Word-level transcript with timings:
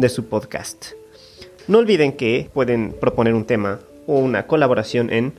de 0.00 0.08
su 0.08 0.26
podcast. 0.26 0.92
No 1.68 1.78
olviden 1.78 2.12
que 2.12 2.50
pueden 2.52 2.94
proponer 2.98 3.34
un 3.34 3.44
tema 3.44 3.80
o 4.06 4.18
una 4.18 4.46
colaboración 4.46 5.12
en 5.12 5.34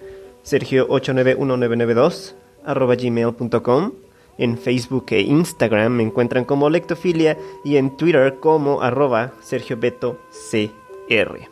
sergio891992 0.46 2.36
gmail.com 2.66 3.92
en 4.38 4.58
Facebook 4.58 5.06
e 5.10 5.22
Instagram 5.22 5.94
me 5.94 6.04
encuentran 6.04 6.46
como 6.46 6.70
Lectofilia 6.70 7.38
y 7.64 7.78
en 7.78 7.96
Twitter 7.98 8.36
como 8.40 8.82
arroba 8.82 9.34
SergioBetoCR. 9.44 11.50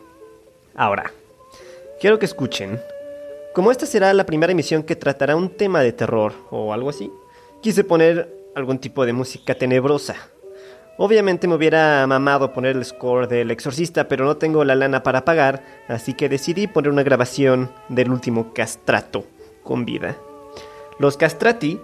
Ahora, 0.74 1.12
quiero 2.00 2.18
que 2.18 2.26
escuchen. 2.26 2.80
Como 3.54 3.70
esta 3.70 3.86
será 3.86 4.12
la 4.14 4.26
primera 4.26 4.52
emisión 4.52 4.82
que 4.82 4.96
tratará 4.96 5.36
un 5.36 5.50
tema 5.50 5.82
de 5.82 5.92
terror 5.92 6.32
o 6.50 6.72
algo 6.72 6.90
así, 6.90 7.12
quise 7.60 7.84
poner 7.84 8.28
algún 8.54 8.78
tipo 8.78 9.04
de 9.04 9.12
música 9.12 9.54
tenebrosa 9.54 10.16
Obviamente 11.02 11.48
me 11.48 11.54
hubiera 11.54 12.06
mamado 12.06 12.52
poner 12.52 12.76
el 12.76 12.84
score 12.84 13.26
del 13.26 13.50
exorcista, 13.50 14.06
pero 14.06 14.26
no 14.26 14.36
tengo 14.36 14.66
la 14.66 14.74
lana 14.74 15.02
para 15.02 15.24
pagar, 15.24 15.64
así 15.88 16.12
que 16.12 16.28
decidí 16.28 16.66
poner 16.66 16.92
una 16.92 17.02
grabación 17.02 17.70
del 17.88 18.10
último 18.10 18.52
castrato 18.52 19.24
con 19.62 19.86
vida. 19.86 20.18
Los 20.98 21.16
castrati, 21.16 21.80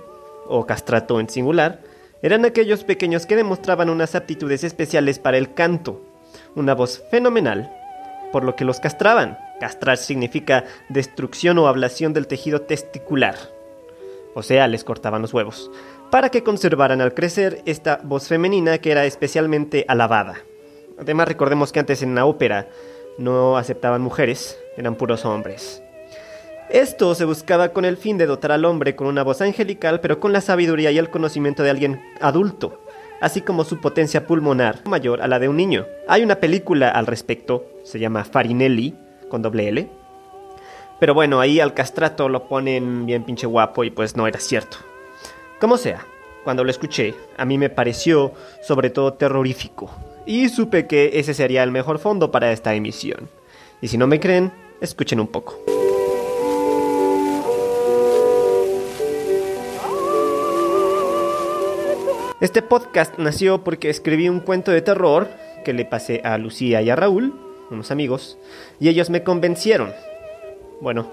o 0.46 0.66
castrato 0.66 1.18
en 1.18 1.30
singular, 1.30 1.80
eran 2.20 2.44
aquellos 2.44 2.84
pequeños 2.84 3.24
que 3.24 3.36
demostraban 3.36 3.88
unas 3.88 4.14
aptitudes 4.14 4.64
especiales 4.64 5.19
para 5.19 5.38
el 5.38 5.54
canto, 5.54 6.02
una 6.54 6.74
voz 6.74 7.02
fenomenal, 7.10 7.72
por 8.32 8.44
lo 8.44 8.54
que 8.54 8.66
los 8.66 8.80
castraban. 8.80 9.38
Castrar 9.60 9.96
significa 9.96 10.64
destrucción 10.91 11.56
o 11.56 11.69
ablación 11.69 12.12
del 12.12 12.26
tejido 12.26 12.60
testicular, 12.60 13.36
o 14.34 14.42
sea, 14.42 14.69
les 14.69 14.84
cortaban 14.84 15.22
los 15.22 15.32
huevos 15.32 15.70
para 16.10 16.30
que 16.30 16.42
conservaran 16.42 17.00
al 17.00 17.14
crecer 17.14 17.62
esta 17.66 18.00
voz 18.02 18.28
femenina 18.28 18.78
que 18.78 18.92
era 18.92 19.04
especialmente 19.04 19.84
alabada. 19.88 20.36
Además 20.98 21.28
recordemos 21.28 21.72
que 21.72 21.80
antes 21.80 22.02
en 22.02 22.14
la 22.14 22.26
ópera 22.26 22.68
no 23.18 23.56
aceptaban 23.56 24.02
mujeres, 24.02 24.58
eran 24.76 24.94
puros 24.94 25.24
hombres. 25.24 25.82
Esto 26.68 27.14
se 27.14 27.24
buscaba 27.24 27.68
con 27.68 27.84
el 27.84 27.96
fin 27.96 28.18
de 28.18 28.26
dotar 28.26 28.52
al 28.52 28.64
hombre 28.64 28.96
con 28.96 29.06
una 29.06 29.22
voz 29.22 29.40
angelical, 29.40 30.00
pero 30.00 30.18
con 30.18 30.32
la 30.32 30.40
sabiduría 30.40 30.90
y 30.90 30.98
el 30.98 31.10
conocimiento 31.10 31.62
de 31.62 31.70
alguien 31.70 32.02
adulto, 32.20 32.82
así 33.20 33.41
como 33.41 33.64
su 33.64 33.80
potencia 33.80 34.26
pulmonar 34.26 34.80
mayor 34.84 35.22
a 35.22 35.28
la 35.28 35.38
de 35.38 35.48
un 35.48 35.56
niño. 35.56 35.86
Hay 36.08 36.22
una 36.22 36.36
película 36.36 36.88
al 36.91 37.06
respecto, 37.06 37.66
se 37.84 37.98
llama 37.98 38.24
Farinelli, 38.24 38.96
con 39.28 39.42
doble 39.42 39.68
L. 39.68 39.88
Pero 40.98 41.14
bueno, 41.14 41.41
ahí 41.41 41.60
al 41.60 41.74
castrato 41.74 42.28
lo 42.28 42.48
ponen 42.48 43.06
bien 43.06 43.24
pinche 43.24 43.46
guapo 43.46 43.84
y 43.84 43.91
pues 43.91 44.16
no 44.16 44.26
era 44.26 44.41
cierto. 44.41 44.78
Como 45.58 45.78
sea, 45.78 46.06
cuando 46.44 46.64
lo 46.64 46.70
escuché, 46.70 47.14
a 47.38 47.46
mí 47.46 47.56
me 47.56 47.70
pareció 47.70 48.32
sobre 48.60 48.90
todo 48.90 49.14
terrorífico, 49.14 49.90
y 50.26 50.50
supe 50.50 50.86
que 50.86 51.12
ese 51.14 51.32
sería 51.32 51.62
el 51.62 51.70
mejor 51.70 51.98
fondo 51.98 52.30
para 52.30 52.52
esta 52.52 52.74
emisión. 52.74 53.30
Y 53.80 53.88
si 53.88 53.96
no 53.96 54.06
me 54.06 54.20
creen, 54.20 54.52
escuchen 54.82 55.18
un 55.18 55.28
poco. 55.28 55.58
Este 62.42 62.60
podcast 62.60 63.19
nació 63.19 63.64
porque 63.64 63.88
escribí 63.88 64.28
un 64.28 64.41
cuento 64.41 64.72
de 64.72 64.82
terror 64.82 65.26
que 65.64 65.72
le 65.72 65.86
pasé 65.86 66.20
a 66.22 66.36
Lucía 66.36 66.82
y 66.82 66.91
a 66.91 66.97
Raúl, 66.97 67.32
unos 67.70 67.91
amigos, 67.91 68.36
y 68.78 68.91
ellos 68.91 69.08
me 69.08 69.22
convencieron. 69.22 69.94
Bueno, 70.82 71.06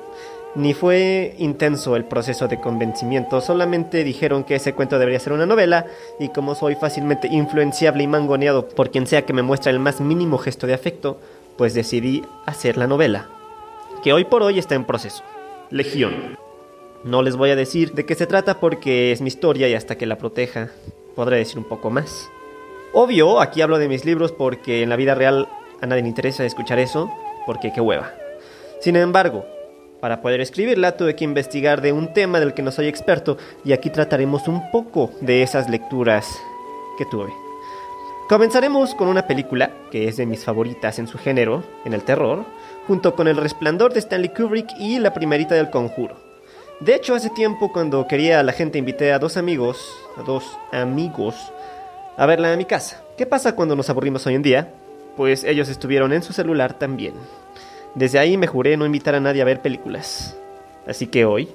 ni 0.55 0.73
fue 0.73 1.35
intenso 1.39 1.95
el 1.95 2.05
proceso 2.05 2.47
de 2.47 2.59
convencimiento, 2.59 3.41
solamente 3.41 4.03
dijeron 4.03 4.43
que 4.43 4.55
ese 4.55 4.73
cuento 4.73 4.99
debería 4.99 5.19
ser 5.19 5.33
una 5.33 5.45
novela 5.45 5.85
y 6.19 6.29
como 6.29 6.55
soy 6.55 6.75
fácilmente 6.75 7.27
influenciable 7.27 8.03
y 8.03 8.07
mangoneado 8.07 8.67
por 8.69 8.91
quien 8.91 9.07
sea 9.07 9.25
que 9.25 9.33
me 9.33 9.41
muestre 9.41 9.71
el 9.71 9.79
más 9.79 9.99
mínimo 9.99 10.37
gesto 10.37 10.67
de 10.67 10.73
afecto, 10.73 11.19
pues 11.57 11.73
decidí 11.73 12.23
hacer 12.45 12.77
la 12.77 12.87
novela, 12.87 13.29
que 14.03 14.13
hoy 14.13 14.25
por 14.25 14.43
hoy 14.43 14.59
está 14.59 14.75
en 14.75 14.85
proceso. 14.85 15.23
Legión. 15.69 16.37
No 17.03 17.21
les 17.21 17.35
voy 17.35 17.49
a 17.49 17.55
decir 17.55 17.93
de 17.93 18.05
qué 18.05 18.15
se 18.15 18.27
trata 18.27 18.59
porque 18.59 19.11
es 19.11 19.21
mi 19.21 19.27
historia 19.27 19.67
y 19.67 19.73
hasta 19.73 19.97
que 19.97 20.05
la 20.05 20.17
proteja 20.17 20.69
podré 21.15 21.37
decir 21.37 21.57
un 21.57 21.65
poco 21.65 21.89
más. 21.89 22.29
Obvio, 22.93 23.41
aquí 23.41 23.61
hablo 23.61 23.79
de 23.79 23.89
mis 23.89 24.05
libros 24.05 24.31
porque 24.31 24.83
en 24.83 24.89
la 24.89 24.95
vida 24.95 25.15
real 25.15 25.47
a 25.81 25.87
nadie 25.87 26.03
le 26.03 26.09
interesa 26.09 26.45
escuchar 26.45 26.79
eso, 26.79 27.11
porque 27.45 27.73
qué 27.73 27.81
hueva. 27.81 28.13
Sin 28.79 28.95
embargo, 28.95 29.45
para 30.03 30.19
poder 30.19 30.41
escribirla 30.41 30.97
tuve 30.97 31.15
que 31.15 31.23
investigar 31.23 31.79
de 31.79 31.93
un 31.93 32.11
tema 32.11 32.41
del 32.41 32.53
que 32.53 32.61
no 32.61 32.73
soy 32.73 32.87
experto 32.87 33.37
y 33.63 33.71
aquí 33.71 33.89
trataremos 33.89 34.49
un 34.49 34.69
poco 34.69 35.11
de 35.21 35.43
esas 35.43 35.69
lecturas 35.69 36.27
que 36.97 37.05
tuve. 37.05 37.31
Comenzaremos 38.27 38.95
con 38.95 39.07
una 39.07 39.27
película 39.27 39.71
que 39.91 40.09
es 40.09 40.17
de 40.17 40.25
mis 40.25 40.43
favoritas 40.43 40.99
en 40.99 41.07
su 41.07 41.17
género, 41.17 41.63
en 41.85 41.93
el 41.93 42.03
terror, 42.03 42.43
junto 42.85 43.15
con 43.15 43.29
El 43.29 43.37
Resplandor 43.37 43.93
de 43.93 43.99
Stanley 43.99 44.33
Kubrick 44.33 44.67
y 44.77 44.99
La 44.99 45.13
primerita 45.13 45.55
del 45.55 45.69
Conjuro. 45.69 46.17
De 46.81 46.95
hecho, 46.95 47.15
hace 47.15 47.29
tiempo 47.29 47.71
cuando 47.71 48.05
quería 48.05 48.41
a 48.41 48.43
la 48.43 48.51
gente 48.51 48.79
invité 48.79 49.13
a 49.13 49.19
dos 49.19 49.37
amigos, 49.37 49.89
a 50.17 50.23
dos 50.23 50.43
amigos, 50.73 51.33
a 52.17 52.25
verla 52.25 52.51
a 52.51 52.57
mi 52.57 52.65
casa. 52.65 53.01
¿Qué 53.17 53.25
pasa 53.25 53.55
cuando 53.55 53.77
nos 53.77 53.89
aburrimos 53.89 54.27
hoy 54.27 54.35
en 54.35 54.43
día? 54.43 54.73
Pues 55.15 55.45
ellos 55.45 55.69
estuvieron 55.69 56.11
en 56.11 56.23
su 56.23 56.33
celular 56.33 56.73
también. 56.73 57.13
Desde 57.95 58.17
ahí 58.17 58.37
me 58.37 58.47
juré 58.47 58.75
no 58.75 58.85
invitar 58.85 59.13
a 59.13 59.19
nadie 59.19 59.41
a 59.41 59.45
ver 59.45 59.61
películas. 59.61 60.35
Así 60.87 61.07
que 61.07 61.25
hoy, 61.25 61.49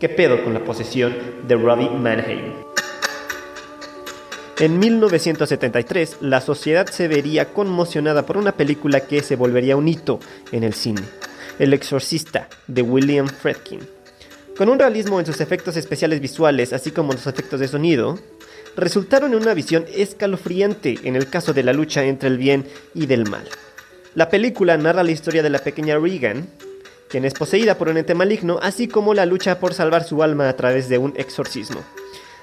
¿qué 0.00 0.08
pedo 0.08 0.42
con 0.42 0.54
la 0.54 0.64
posesión 0.64 1.14
de 1.46 1.56
Robbie 1.56 1.90
Mannheim? 1.90 2.52
En 4.58 4.78
1973, 4.78 6.18
la 6.20 6.40
sociedad 6.40 6.86
se 6.86 7.06
vería 7.06 7.52
conmocionada 7.52 8.24
por 8.24 8.38
una 8.38 8.52
película 8.52 9.00
que 9.00 9.22
se 9.22 9.36
volvería 9.36 9.76
un 9.76 9.88
hito 9.88 10.20
en 10.52 10.62
el 10.62 10.72
cine, 10.72 11.02
El 11.58 11.74
Exorcista, 11.74 12.48
de 12.66 12.80
William 12.80 13.26
Fredkin. 13.26 13.80
Con 14.56 14.70
un 14.70 14.78
realismo 14.78 15.20
en 15.20 15.26
sus 15.26 15.40
efectos 15.40 15.76
especiales 15.76 16.20
visuales, 16.20 16.72
así 16.72 16.92
como 16.92 17.12
los 17.12 17.26
efectos 17.26 17.60
de 17.60 17.68
sonido, 17.68 18.18
resultaron 18.76 19.32
en 19.32 19.42
una 19.42 19.54
visión 19.54 19.84
escalofriante 19.94 20.98
en 21.04 21.16
el 21.16 21.28
caso 21.28 21.52
de 21.52 21.62
la 21.62 21.72
lucha 21.72 22.04
entre 22.04 22.28
el 22.28 22.38
bien 22.38 22.66
y 22.94 23.06
del 23.06 23.28
mal. 23.28 23.48
La 24.14 24.28
película 24.28 24.76
narra 24.76 25.02
la 25.02 25.10
historia 25.10 25.42
de 25.42 25.48
la 25.48 25.58
pequeña 25.58 25.98
Regan, 25.98 26.46
quien 27.08 27.24
es 27.24 27.32
poseída 27.32 27.78
por 27.78 27.88
un 27.88 27.96
ente 27.96 28.14
maligno, 28.14 28.58
así 28.60 28.86
como 28.86 29.14
la 29.14 29.24
lucha 29.24 29.58
por 29.58 29.72
salvar 29.72 30.04
su 30.04 30.22
alma 30.22 30.50
a 30.50 30.56
través 30.56 30.90
de 30.90 30.98
un 30.98 31.14
exorcismo. 31.16 31.80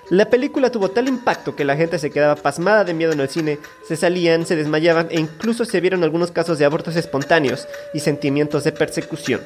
La 0.09 0.31
película 0.31 0.71
tuvo 0.71 0.89
tal 0.89 1.07
impacto 1.07 1.55
que 1.55 1.65
la 1.65 1.75
gente 1.75 1.99
se 1.99 2.09
quedaba 2.09 2.35
pasmada 2.35 2.83
de 2.85 2.95
miedo 2.95 3.11
en 3.11 3.19
el 3.19 3.29
cine, 3.29 3.59
se 3.87 3.95
salían, 3.95 4.47
se 4.47 4.55
desmayaban 4.55 5.09
e 5.11 5.19
incluso 5.19 5.63
se 5.63 5.79
vieron 5.79 6.03
algunos 6.03 6.31
casos 6.31 6.57
de 6.57 6.65
abortos 6.65 6.95
espontáneos 6.95 7.67
y 7.93 7.99
sentimientos 7.99 8.63
de 8.63 8.71
persecución. 8.71 9.41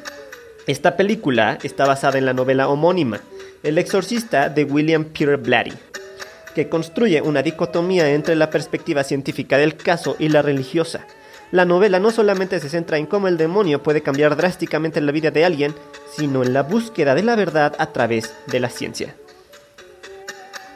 Esta 0.66 0.96
película 0.96 1.58
está 1.62 1.86
basada 1.86 2.18
en 2.18 2.26
la 2.26 2.34
novela 2.34 2.70
homónima, 2.70 3.20
El 3.64 3.78
exorcista 3.78 4.48
de 4.48 4.64
William 4.64 5.04
Peter 5.04 5.36
Blatty, 5.36 5.74
que 6.56 6.70
construye 6.70 7.22
una 7.22 7.42
dicotomía 7.42 8.10
entre 8.14 8.38
la 8.38 8.50
perspectiva 8.50 9.04
científica 9.04 9.58
del 9.58 9.76
caso 9.76 10.16
y 10.20 10.30
la 10.30 10.42
religiosa, 10.42 11.06
la 11.54 11.66
novela 11.66 12.00
no 12.00 12.10
solamente 12.10 12.60
se 12.60 12.68
centra 12.68 12.98
en 12.98 13.06
cómo 13.06 13.28
el 13.28 13.38
demonio 13.38 13.84
puede 13.84 14.02
cambiar 14.02 14.36
drásticamente 14.36 15.00
la 15.02 15.12
vida 15.12 15.30
de 15.30 15.46
alguien, 15.46 15.76
sino 16.12 16.42
en 16.42 16.52
la 16.52 16.64
búsqueda 16.64 17.14
de 17.14 17.22
la 17.22 17.36
verdad 17.36 17.76
a 17.78 17.94
través 17.94 18.34
de 18.48 18.60
la 18.60 18.72
ciencia. 18.72 19.16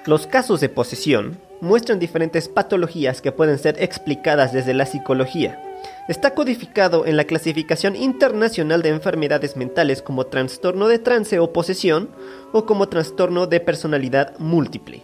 Los 0.05 0.27
casos 0.27 0.61
de 0.61 0.69
posesión 0.69 1.39
muestran 1.61 1.97
diferentes 1.97 2.47
patologías 2.47 3.23
que 3.23 3.31
pueden 3.31 3.57
ser 3.57 3.81
explicadas 3.81 4.53
desde 4.53 4.75
la 4.75 4.85
psicología. 4.85 5.59
Está 6.07 6.35
codificado 6.35 7.07
en 7.07 7.17
la 7.17 7.23
clasificación 7.23 7.95
internacional 7.95 8.83
de 8.83 8.89
enfermedades 8.89 9.57
mentales 9.57 10.03
como 10.03 10.27
trastorno 10.27 10.87
de 10.87 10.99
trance 10.99 11.39
o 11.39 11.53
posesión 11.53 12.11
o 12.51 12.67
como 12.67 12.87
trastorno 12.87 13.47
de 13.47 13.59
personalidad 13.61 14.37
múltiple. 14.37 15.01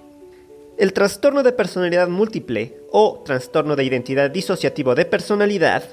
El 0.75 0.91
trastorno 0.91 1.43
de 1.43 1.51
personalidad 1.51 2.07
múltiple 2.07 2.77
o 2.91 3.21
trastorno 3.23 3.75
de 3.75 3.83
identidad 3.83 4.31
disociativo 4.31 4.95
de 4.95 5.05
personalidad 5.05 5.83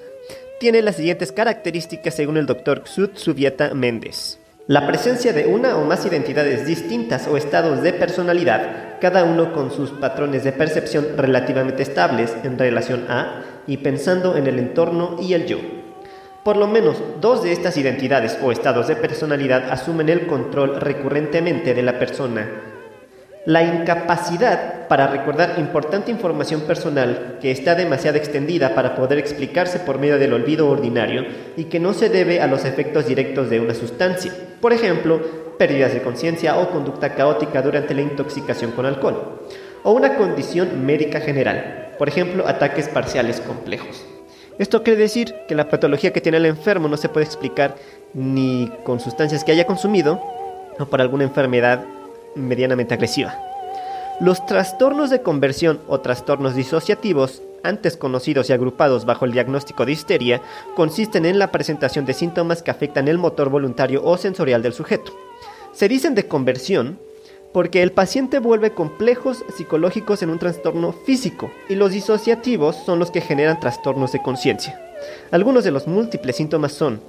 tiene 0.59 0.81
las 0.81 0.97
siguientes 0.97 1.33
características 1.33 2.15
según 2.15 2.39
el 2.39 2.47
doctor 2.47 2.85
Xut 2.87 3.17
Subieta 3.17 3.75
Méndez. 3.75 4.39
La 4.69 4.87
presencia 4.87 5.35
de 5.35 5.47
una 5.47 5.77
o 5.77 5.85
más 5.85 6.07
identidades 6.07 6.67
distintas 6.67 7.29
o 7.29 7.37
estados 7.37 7.83
de 7.83 7.93
personalidad, 7.93 8.99
cada 9.03 9.25
uno 9.25 9.53
con 9.53 9.71
sus 9.71 9.91
patrones 9.91 10.45
de 10.45 10.53
percepción 10.53 11.09
relativamente 11.15 11.83
estables 11.83 12.35
en 12.43 12.59
relación 12.59 13.05
a 13.11 13.43
y 13.67 13.77
pensando 13.79 14.35
en 14.39 14.47
el 14.47 14.59
entorno 14.59 15.19
y 15.21 15.35
el 15.35 15.45
yo. 15.45 15.59
Por 16.43 16.57
lo 16.57 16.67
menos 16.67 16.97
dos 17.21 17.43
de 17.43 17.53
estas 17.53 17.77
identidades 17.77 18.39
o 18.43 18.51
estados 18.51 18.89
de 18.89 18.97
personalidad 18.97 19.71
asumen 19.71 20.09
el 20.09 20.27
control 20.27 20.81
recurrentemente 20.81 21.75
de 21.75 21.83
la 21.83 21.99
persona. 21.99 22.70
La 23.47 23.63
incapacidad 23.63 24.87
para 24.87 25.07
recordar 25.07 25.55
importante 25.59 26.11
información 26.11 26.61
personal 26.63 27.39
que 27.41 27.51
está 27.51 27.75
demasiado 27.75 28.19
extendida 28.19 28.75
para 28.75 28.95
poder 28.95 29.19
explicarse 29.19 29.79
por 29.79 29.99
medio 29.99 30.19
del 30.19 30.35
olvido 30.35 30.69
ordinario 30.69 31.25
y 31.57 31.65
que 31.65 31.81
no 31.81 31.95
se 31.95 32.11
debe 32.11 32.43
a 32.43 32.47
los 32.47 32.67
efectos 32.67 33.07
directos 33.07 33.49
de 33.49 33.61
una 33.61 33.73
sustancia. 33.73 34.31
Por 34.61 34.75
ejemplo, 34.75 35.23
pérdidas 35.59 35.95
de 35.95 36.03
conciencia 36.03 36.59
o 36.59 36.71
conducta 36.71 37.15
caótica 37.15 37.63
durante 37.63 37.95
la 37.95 38.03
intoxicación 38.03 38.73
con 38.73 38.85
alcohol. 38.85 39.41
O 39.85 39.93
una 39.93 40.17
condición 40.17 40.85
médica 40.85 41.21
general, 41.21 41.95
por 41.99 42.09
ejemplo, 42.09 42.47
ataques 42.47 42.89
parciales 42.89 43.41
complejos. 43.41 44.05
Esto 44.59 44.83
quiere 44.83 45.01
decir 45.01 45.35
que 45.49 45.55
la 45.55 45.71
patología 45.71 46.13
que 46.13 46.21
tiene 46.21 46.37
el 46.37 46.45
enfermo 46.45 46.89
no 46.89 46.99
se 46.99 47.09
puede 47.09 47.25
explicar 47.25 47.77
ni 48.13 48.71
con 48.85 49.01
sustancias 49.01 49.45
que 49.45 49.53
haya 49.53 49.67
consumido 49.67 50.23
o 50.79 50.85
por 50.85 51.01
alguna 51.01 51.25
enfermedad 51.25 51.83
medianamente 52.35 52.95
agresiva. 52.95 53.39
Los 54.21 54.45
trastornos 54.45 55.09
de 55.11 55.23
conversión 55.23 55.81
o 55.89 56.01
trastornos 56.01 56.55
disociativos, 56.55 57.43
antes 57.63 57.97
conocidos 57.97 58.51
y 58.51 58.53
agrupados 58.53 59.07
bajo 59.07 59.25
el 59.25 59.33
diagnóstico 59.33 59.87
de 59.87 59.93
histeria, 59.93 60.43
consisten 60.77 61.25
en 61.25 61.39
la 61.39 61.51
presentación 61.51 62.05
de 62.05 62.13
síntomas 62.13 62.63
que 62.63 62.71
afectan 62.71 63.09
el 63.09 63.19
motor 63.19 63.49
voluntario 63.49 64.05
o 64.05 64.17
sensorial 64.17 64.63
del 64.63 64.75
sujeto. 64.75 65.13
Se 65.73 65.89
dicen 65.89 66.15
de 66.15 66.27
conversión 66.27 66.99
porque 67.53 67.83
el 67.83 67.93
paciente 67.93 68.39
vuelve 68.39 68.73
complejos 68.73 69.45
psicológicos 69.57 70.23
en 70.23 70.31
un 70.31 70.39
trastorno 70.39 70.93
físico 70.93 71.51
y 71.69 71.75
los 71.75 71.93
disociativos 71.93 72.77
son 72.77 72.99
los 72.99 73.11
que 73.11 73.21
generan 73.21 73.59
trastornos 73.59 74.13
de 74.13 74.23
conciencia. 74.23 74.81
Algunos 75.31 75.65
de 75.65 75.71
los 75.71 75.87
múltiples 75.87 76.37
síntomas 76.37 76.73
son 76.73 77.01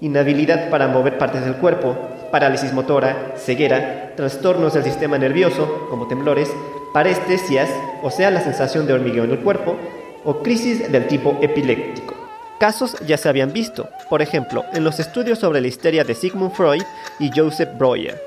inhabilidad 0.00 0.70
para 0.70 0.88
mover 0.88 1.18
partes 1.18 1.44
del 1.44 1.56
cuerpo, 1.56 1.96
parálisis 2.30 2.72
motora, 2.72 3.34
ceguera, 3.36 4.14
trastornos 4.16 4.74
del 4.74 4.84
sistema 4.84 5.18
nervioso, 5.18 5.86
como 5.90 6.08
temblores, 6.08 6.50
parestesias, 6.92 7.70
o 8.02 8.10
sea, 8.10 8.30
la 8.30 8.40
sensación 8.40 8.86
de 8.86 8.92
hormigueo 8.92 9.24
en 9.24 9.32
el 9.32 9.40
cuerpo, 9.40 9.76
o 10.24 10.42
crisis 10.42 10.90
del 10.90 11.06
tipo 11.06 11.38
epiléptico. 11.40 12.14
Casos 12.58 12.96
ya 13.06 13.16
se 13.16 13.28
habían 13.28 13.52
visto, 13.52 13.88
por 14.08 14.20
ejemplo, 14.20 14.64
en 14.74 14.84
los 14.84 15.00
estudios 15.00 15.38
sobre 15.38 15.60
la 15.60 15.68
histeria 15.68 16.04
de 16.04 16.14
Sigmund 16.14 16.52
Freud 16.52 16.82
y 17.18 17.30
Joseph 17.34 17.70
Breuer, 17.78 18.20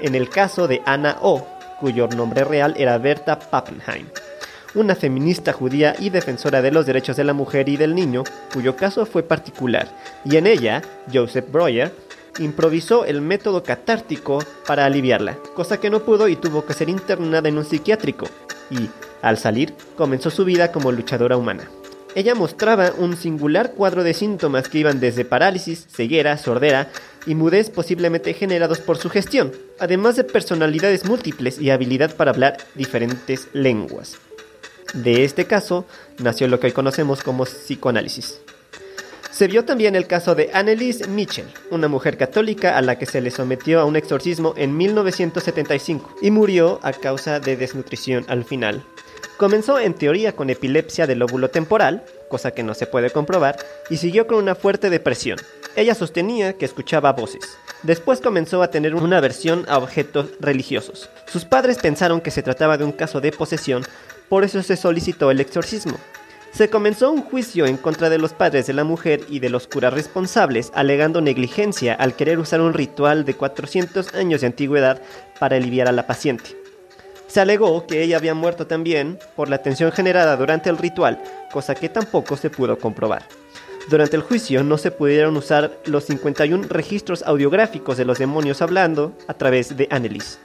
en 0.00 0.14
el 0.14 0.28
caso 0.28 0.68
de 0.68 0.82
Anna 0.86 1.18
O, 1.20 1.44
cuyo 1.80 2.06
nombre 2.06 2.44
real 2.44 2.74
era 2.76 2.96
Berta 2.98 3.38
Pappenheim, 3.38 4.06
una 4.74 4.94
feminista 4.94 5.52
judía 5.52 5.96
y 5.98 6.10
defensora 6.10 6.62
de 6.62 6.70
los 6.70 6.86
derechos 6.86 7.16
de 7.16 7.24
la 7.24 7.32
mujer 7.32 7.68
y 7.68 7.76
del 7.76 7.94
niño, 7.94 8.22
cuyo 8.52 8.76
caso 8.76 9.04
fue 9.04 9.24
particular, 9.24 9.88
y 10.24 10.36
en 10.36 10.46
ella, 10.46 10.80
Joseph 11.12 11.50
Breuer, 11.50 11.92
improvisó 12.38 13.04
el 13.04 13.20
método 13.20 13.62
catártico 13.62 14.44
para 14.66 14.86
aliviarla, 14.86 15.38
cosa 15.54 15.78
que 15.78 15.90
no 15.90 16.00
pudo 16.00 16.28
y 16.28 16.36
tuvo 16.36 16.64
que 16.64 16.74
ser 16.74 16.88
internada 16.88 17.48
en 17.48 17.58
un 17.58 17.64
psiquiátrico, 17.64 18.26
y, 18.70 18.88
al 19.20 19.38
salir, 19.38 19.74
comenzó 19.96 20.30
su 20.30 20.44
vida 20.44 20.72
como 20.72 20.92
luchadora 20.92 21.36
humana. 21.36 21.68
Ella 22.14 22.34
mostraba 22.34 22.92
un 22.98 23.16
singular 23.16 23.72
cuadro 23.72 24.04
de 24.04 24.12
síntomas 24.12 24.68
que 24.68 24.78
iban 24.78 25.00
desde 25.00 25.24
parálisis, 25.24 25.86
ceguera, 25.90 26.36
sordera 26.36 26.90
y 27.26 27.34
mudez 27.34 27.70
posiblemente 27.70 28.34
generados 28.34 28.80
por 28.80 28.98
su 28.98 29.08
gestión, 29.08 29.52
además 29.78 30.16
de 30.16 30.24
personalidades 30.24 31.06
múltiples 31.06 31.58
y 31.58 31.70
habilidad 31.70 32.14
para 32.14 32.30
hablar 32.30 32.58
diferentes 32.74 33.48
lenguas. 33.54 34.16
De 34.92 35.24
este 35.24 35.46
caso 35.46 35.86
nació 36.18 36.48
lo 36.48 36.60
que 36.60 36.66
hoy 36.66 36.72
conocemos 36.72 37.22
como 37.22 37.44
psicoanálisis. 37.44 38.40
Se 39.32 39.48
vio 39.48 39.64
también 39.64 39.96
el 39.96 40.06
caso 40.06 40.34
de 40.34 40.50
Anneliese 40.52 41.08
Mitchell, 41.08 41.46
una 41.70 41.88
mujer 41.88 42.18
católica 42.18 42.76
a 42.76 42.82
la 42.82 42.98
que 42.98 43.06
se 43.06 43.22
le 43.22 43.30
sometió 43.30 43.80
a 43.80 43.86
un 43.86 43.96
exorcismo 43.96 44.52
en 44.58 44.76
1975 44.76 46.16
y 46.20 46.30
murió 46.30 46.78
a 46.82 46.92
causa 46.92 47.40
de 47.40 47.56
desnutrición 47.56 48.26
al 48.28 48.44
final. 48.44 48.84
Comenzó 49.38 49.78
en 49.78 49.94
teoría 49.94 50.36
con 50.36 50.50
epilepsia 50.50 51.06
del 51.06 51.20
lóbulo 51.20 51.48
temporal, 51.48 52.04
cosa 52.28 52.50
que 52.50 52.62
no 52.62 52.74
se 52.74 52.86
puede 52.86 53.08
comprobar, 53.08 53.56
y 53.88 53.96
siguió 53.96 54.26
con 54.26 54.36
una 54.36 54.54
fuerte 54.54 54.90
depresión. 54.90 55.38
Ella 55.76 55.94
sostenía 55.94 56.52
que 56.58 56.66
escuchaba 56.66 57.14
voces. 57.14 57.56
Después 57.82 58.20
comenzó 58.20 58.62
a 58.62 58.70
tener 58.70 58.94
una 58.94 59.16
aversión 59.16 59.64
a 59.66 59.78
objetos 59.78 60.26
religiosos. 60.40 61.08
Sus 61.24 61.46
padres 61.46 61.78
pensaron 61.78 62.20
que 62.20 62.30
se 62.30 62.42
trataba 62.42 62.76
de 62.76 62.84
un 62.84 62.92
caso 62.92 63.22
de 63.22 63.32
posesión, 63.32 63.82
por 64.28 64.44
eso 64.44 64.62
se 64.62 64.76
solicitó 64.76 65.30
el 65.30 65.40
exorcismo. 65.40 65.98
Se 66.52 66.68
comenzó 66.68 67.10
un 67.10 67.22
juicio 67.22 67.64
en 67.64 67.78
contra 67.78 68.10
de 68.10 68.18
los 68.18 68.34
padres 68.34 68.66
de 68.66 68.74
la 68.74 68.84
mujer 68.84 69.22
y 69.30 69.38
de 69.38 69.48
los 69.48 69.66
curas 69.66 69.94
responsables, 69.94 70.70
alegando 70.74 71.22
negligencia 71.22 71.94
al 71.94 72.14
querer 72.14 72.38
usar 72.38 72.60
un 72.60 72.74
ritual 72.74 73.24
de 73.24 73.32
400 73.32 74.12
años 74.14 74.42
de 74.42 74.48
antigüedad 74.48 75.00
para 75.40 75.56
aliviar 75.56 75.88
a 75.88 75.92
la 75.92 76.06
paciente. 76.06 76.54
Se 77.26 77.40
alegó 77.40 77.86
que 77.86 78.02
ella 78.02 78.18
había 78.18 78.34
muerto 78.34 78.66
también 78.66 79.18
por 79.34 79.48
la 79.48 79.62
tensión 79.62 79.92
generada 79.92 80.36
durante 80.36 80.68
el 80.68 80.76
ritual, 80.76 81.22
cosa 81.50 81.74
que 81.74 81.88
tampoco 81.88 82.36
se 82.36 82.50
pudo 82.50 82.78
comprobar. 82.78 83.22
Durante 83.88 84.16
el 84.16 84.22
juicio 84.22 84.62
no 84.62 84.76
se 84.76 84.90
pudieron 84.90 85.38
usar 85.38 85.78
los 85.86 86.04
51 86.04 86.66
registros 86.68 87.22
audiográficos 87.22 87.96
de 87.96 88.04
los 88.04 88.18
demonios 88.18 88.60
hablando 88.60 89.16
a 89.26 89.32
través 89.32 89.74
de 89.74 89.88
Annelies. 89.90 90.38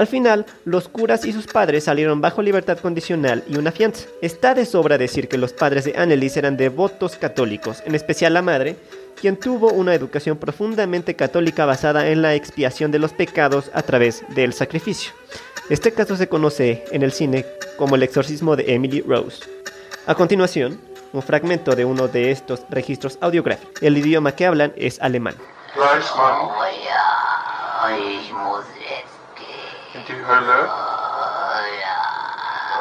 Al 0.00 0.06
final, 0.06 0.46
los 0.64 0.88
curas 0.88 1.26
y 1.26 1.32
sus 1.34 1.46
padres 1.46 1.84
salieron 1.84 2.22
bajo 2.22 2.40
libertad 2.40 2.78
condicional 2.78 3.44
y 3.46 3.58
una 3.58 3.70
fianza. 3.70 4.06
Está 4.22 4.54
de 4.54 4.64
sobra 4.64 4.96
decir 4.96 5.28
que 5.28 5.36
los 5.36 5.52
padres 5.52 5.84
de 5.84 5.92
Annelies 5.94 6.38
eran 6.38 6.56
devotos 6.56 7.16
católicos, 7.16 7.82
en 7.84 7.94
especial 7.94 8.32
la 8.32 8.40
madre, 8.40 8.76
quien 9.20 9.36
tuvo 9.36 9.70
una 9.70 9.94
educación 9.94 10.38
profundamente 10.38 11.16
católica 11.16 11.66
basada 11.66 12.08
en 12.08 12.22
la 12.22 12.34
expiación 12.34 12.90
de 12.90 12.98
los 12.98 13.12
pecados 13.12 13.70
a 13.74 13.82
través 13.82 14.24
del 14.30 14.54
sacrificio. 14.54 15.12
Este 15.68 15.92
caso 15.92 16.16
se 16.16 16.30
conoce 16.30 16.82
en 16.92 17.02
el 17.02 17.12
cine 17.12 17.44
como 17.76 17.96
el 17.96 18.02
exorcismo 18.02 18.56
de 18.56 18.72
Emily 18.74 19.02
Rose. 19.02 19.44
A 20.06 20.14
continuación, 20.14 20.80
un 21.12 21.20
fragmento 21.20 21.76
de 21.76 21.84
uno 21.84 22.08
de 22.08 22.30
estos 22.30 22.64
registros 22.70 23.18
audiográficos. 23.20 23.82
El 23.82 23.98
idioma 23.98 24.32
que 24.32 24.46
hablan 24.46 24.72
es 24.76 24.98
alemán. 25.02 25.34
in 29.94 30.04
die 30.04 30.26
Hölle. 30.26 30.70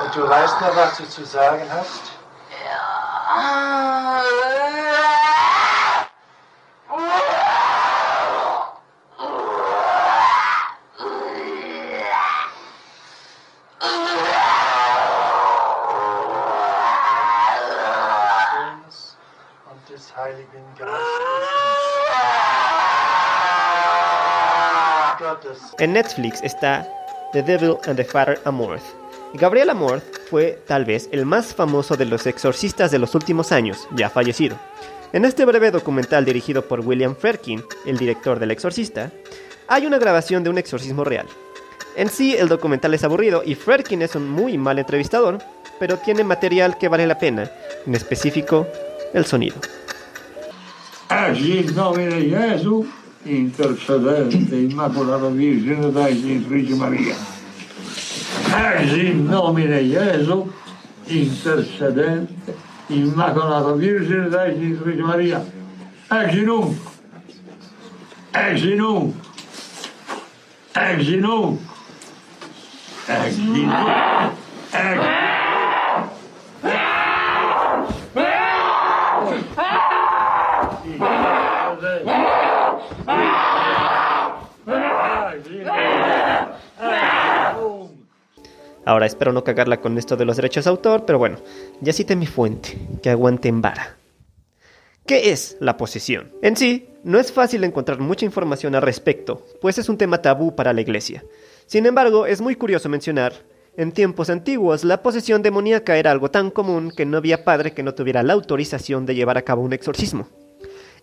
Und 0.04 0.16
du 0.16 0.28
weißt 0.28 0.62
noch, 0.62 0.76
was 0.76 0.98
du 0.98 1.08
zu 1.08 1.26
sagen 1.26 1.62
hast? 1.72 2.20
Heiligen 20.20 20.66
Geistes. 20.78 21.00
En 25.78 25.94
Netflix 25.94 26.42
está 26.42 26.86
The 27.32 27.44
Devil 27.44 27.78
and 27.86 27.96
the 27.96 28.04
Father 28.04 28.40
Amorth. 28.46 28.82
Gabriel 29.34 29.70
Amorth 29.70 30.04
fue 30.30 30.60
tal 30.66 30.86
vez 30.86 31.10
el 31.12 31.28
más 31.28 31.54
famoso 31.54 31.96
de 31.96 32.06
los 32.06 32.26
exorcistas 32.26 32.90
de 32.90 32.98
los 32.98 33.14
últimos 33.14 33.52
años, 33.52 33.88
ya 33.96 34.10
fallecido. 34.10 34.58
En 35.14 35.26
este 35.26 35.46
breve 35.46 35.70
documental 35.70 36.26
dirigido 36.26 36.68
por 36.68 36.80
William 36.80 37.16
Ferkin, 37.16 37.64
el 37.86 37.98
director 37.98 38.40
del 38.40 38.50
exorcista, 38.50 39.12
hay 39.68 39.86
una 39.86 40.00
grabación 40.00 40.44
de 40.44 40.50
un 40.50 40.58
exorcismo 40.58 41.04
real. 41.04 41.28
En 41.96 42.10
sí, 42.10 42.36
el 42.36 42.48
documental 42.48 42.96
es 42.96 43.04
aburrido 43.04 43.44
y 43.46 43.54
Ferkin 43.54 44.02
es 44.02 44.16
un 44.16 44.28
muy 44.28 44.58
mal 44.58 44.80
entrevistador, 44.80 45.38
pero 45.80 45.98
tiene 45.98 46.24
material 46.24 46.80
que 46.80 46.88
vale 46.88 47.06
la 47.06 47.20
pena, 47.20 47.52
en 47.86 47.94
específico, 47.94 48.68
el 49.14 49.26
sonido. 49.26 49.58
Jesu, 51.10 52.88
intercedente, 53.24 54.56
Immacolata 54.56 55.28
Virgine 55.28 55.92
dai 55.92 56.20
Genitrice 56.20 56.76
Maria. 56.76 57.16
Eh 58.56 58.84
esi 58.84 59.08
in 59.08 59.26
nomine 59.26 59.88
Gesù, 59.88 60.52
intercedente, 61.06 62.56
Immacolata 62.88 63.74
Virgine 63.74 64.30
dai 64.30 64.58
Genitrice 64.58 65.02
Maria. 65.02 65.46
Eh 66.12 66.28
esi 66.28 66.44
nun, 66.44 66.80
esi 68.32 68.72
eh 68.72 68.76
nun, 68.76 69.20
esi 70.72 71.16
nun, 71.18 71.60
esi 73.06 73.46
nun, 73.50 73.82
esi 74.72 74.96
nun. 74.96 75.19
Ahora 88.90 89.06
espero 89.06 89.32
no 89.32 89.44
cagarla 89.44 89.82
con 89.82 90.00
esto 90.00 90.18
de 90.18 90.26
los 90.26 90.36
derechos 90.36 90.64
de 90.64 90.72
autor, 90.72 91.06
pero 91.06 91.20
bueno, 91.20 91.38
ya 91.80 91.94
cité 91.94 92.16
mi 92.16 92.26
fuente, 92.26 92.76
que 93.04 93.12
aguante 93.12 93.48
en 93.48 93.62
vara. 93.62 93.98
¿Qué 95.06 95.30
es 95.30 95.58
la 95.60 95.78
posesión? 95.78 96.32
En 96.42 96.58
sí, 96.58 96.90
no 97.04 97.20
es 97.20 97.32
fácil 97.32 97.64
encontrar 97.64 98.00
mucha 98.00 98.26
información 98.26 98.74
al 98.74 98.82
respecto, 98.82 99.46
pues 99.62 99.78
es 99.78 99.90
un 99.90 100.00
tema 100.00 100.24
tabú 100.24 100.56
para 100.56 100.74
la 100.74 100.82
iglesia. 100.82 101.24
Sin 101.68 101.86
embargo, 101.86 102.26
es 102.26 102.42
muy 102.42 102.56
curioso 102.56 102.90
mencionar, 102.90 103.34
en 103.78 103.92
tiempos 103.92 104.32
antiguos 104.32 104.84
la 104.84 105.04
posesión 105.04 105.44
demoníaca 105.44 105.96
era 105.96 106.10
algo 106.10 106.32
tan 106.32 106.50
común 106.50 106.90
que 106.90 107.06
no 107.06 107.18
había 107.18 107.46
padre 107.46 107.74
que 107.74 107.84
no 107.84 107.94
tuviera 107.94 108.24
la 108.24 108.34
autorización 108.34 109.06
de 109.06 109.14
llevar 109.14 109.38
a 109.38 109.44
cabo 109.44 109.62
un 109.62 109.74
exorcismo. 109.74 110.28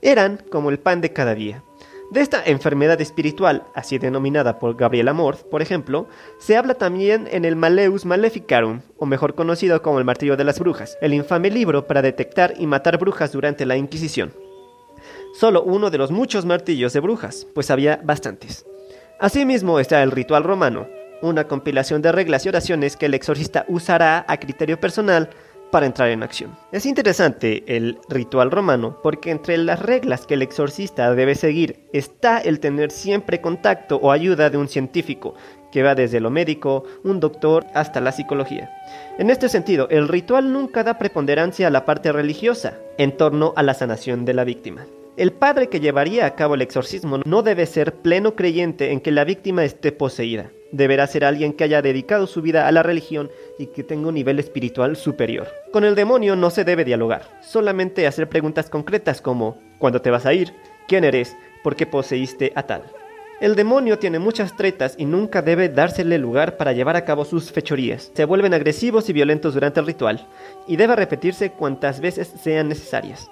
Eran 0.02 0.40
como 0.50 0.70
el 0.70 0.80
pan 0.80 1.00
de 1.00 1.12
cada 1.12 1.36
día. 1.36 1.62
De 2.10 2.20
esta 2.20 2.42
enfermedad 2.44 3.00
espiritual, 3.00 3.64
así 3.74 3.98
denominada 3.98 4.60
por 4.60 4.76
Gabriel 4.76 5.08
Amorth, 5.08 5.42
por 5.42 5.60
ejemplo, 5.60 6.06
se 6.38 6.56
habla 6.56 6.74
también 6.74 7.28
en 7.32 7.44
el 7.44 7.56
Maleus 7.56 8.04
Maleficarum, 8.04 8.82
o 8.96 9.06
mejor 9.06 9.34
conocido 9.34 9.82
como 9.82 9.98
el 9.98 10.04
Martillo 10.04 10.36
de 10.36 10.44
las 10.44 10.60
Brujas, 10.60 10.96
el 11.00 11.14
infame 11.14 11.50
libro 11.50 11.88
para 11.88 12.02
detectar 12.02 12.54
y 12.58 12.66
matar 12.68 12.98
brujas 12.98 13.32
durante 13.32 13.66
la 13.66 13.76
Inquisición. 13.76 14.32
Solo 15.34 15.64
uno 15.64 15.90
de 15.90 15.98
los 15.98 16.12
muchos 16.12 16.46
martillos 16.46 16.92
de 16.92 17.00
brujas, 17.00 17.46
pues 17.54 17.70
había 17.72 18.00
bastantes. 18.04 18.64
Asimismo 19.18 19.80
está 19.80 20.02
el 20.02 20.12
ritual 20.12 20.44
romano, 20.44 20.86
una 21.22 21.48
compilación 21.48 22.02
de 22.02 22.12
reglas 22.12 22.46
y 22.46 22.50
oraciones 22.50 22.96
que 22.96 23.06
el 23.06 23.14
exorcista 23.14 23.64
usará 23.68 24.24
a 24.28 24.36
criterio 24.38 24.78
personal 24.78 25.30
para 25.76 25.84
entrar 25.84 26.08
en 26.08 26.22
acción. 26.22 26.56
Es 26.72 26.86
interesante 26.86 27.76
el 27.76 27.98
ritual 28.08 28.50
romano 28.50 28.98
porque 29.02 29.30
entre 29.30 29.58
las 29.58 29.78
reglas 29.78 30.24
que 30.24 30.32
el 30.32 30.40
exorcista 30.40 31.14
debe 31.14 31.34
seguir 31.34 31.80
está 31.92 32.38
el 32.38 32.60
tener 32.60 32.90
siempre 32.90 33.42
contacto 33.42 33.96
o 33.96 34.10
ayuda 34.10 34.48
de 34.48 34.56
un 34.56 34.68
científico, 34.68 35.34
que 35.70 35.82
va 35.82 35.94
desde 35.94 36.20
lo 36.20 36.30
médico, 36.30 36.84
un 37.04 37.20
doctor, 37.20 37.66
hasta 37.74 38.00
la 38.00 38.12
psicología. 38.12 38.74
En 39.18 39.28
este 39.28 39.50
sentido, 39.50 39.86
el 39.90 40.08
ritual 40.08 40.50
nunca 40.50 40.82
da 40.82 40.96
preponderancia 40.96 41.66
a 41.66 41.70
la 41.70 41.84
parte 41.84 42.10
religiosa 42.10 42.78
en 42.96 43.14
torno 43.14 43.52
a 43.54 43.62
la 43.62 43.74
sanación 43.74 44.24
de 44.24 44.32
la 44.32 44.44
víctima. 44.44 44.86
El 45.16 45.32
padre 45.32 45.70
que 45.70 45.80
llevaría 45.80 46.26
a 46.26 46.34
cabo 46.34 46.56
el 46.56 46.60
exorcismo 46.60 47.20
no 47.24 47.42
debe 47.42 47.64
ser 47.64 47.94
pleno 47.94 48.36
creyente 48.36 48.92
en 48.92 49.00
que 49.00 49.10
la 49.10 49.24
víctima 49.24 49.64
esté 49.64 49.90
poseída. 49.90 50.50
Deberá 50.72 51.06
ser 51.06 51.24
alguien 51.24 51.54
que 51.54 51.64
haya 51.64 51.80
dedicado 51.80 52.26
su 52.26 52.42
vida 52.42 52.68
a 52.68 52.72
la 52.72 52.82
religión 52.82 53.30
y 53.58 53.68
que 53.68 53.82
tenga 53.82 54.08
un 54.08 54.14
nivel 54.14 54.38
espiritual 54.38 54.94
superior. 54.94 55.48
Con 55.72 55.84
el 55.84 55.94
demonio 55.94 56.36
no 56.36 56.50
se 56.50 56.64
debe 56.64 56.84
dialogar, 56.84 57.22
solamente 57.40 58.06
hacer 58.06 58.28
preguntas 58.28 58.68
concretas 58.68 59.22
como 59.22 59.56
¿cuándo 59.78 60.02
te 60.02 60.10
vas 60.10 60.26
a 60.26 60.34
ir? 60.34 60.52
¿Quién 60.86 61.02
eres? 61.02 61.34
¿Por 61.64 61.76
qué 61.76 61.86
poseíste 61.86 62.52
a 62.54 62.64
tal? 62.64 62.82
El 63.40 63.54
demonio 63.54 63.98
tiene 63.98 64.18
muchas 64.18 64.54
tretas 64.54 64.96
y 64.98 65.06
nunca 65.06 65.40
debe 65.40 65.70
dársele 65.70 66.18
lugar 66.18 66.58
para 66.58 66.74
llevar 66.74 66.96
a 66.96 67.06
cabo 67.06 67.24
sus 67.24 67.52
fechorías. 67.52 68.10
Se 68.14 68.26
vuelven 68.26 68.52
agresivos 68.52 69.08
y 69.08 69.14
violentos 69.14 69.54
durante 69.54 69.80
el 69.80 69.86
ritual, 69.86 70.26
y 70.66 70.76
debe 70.76 70.94
repetirse 70.94 71.52
cuantas 71.52 72.00
veces 72.00 72.34
sean 72.42 72.68
necesarias. 72.68 73.30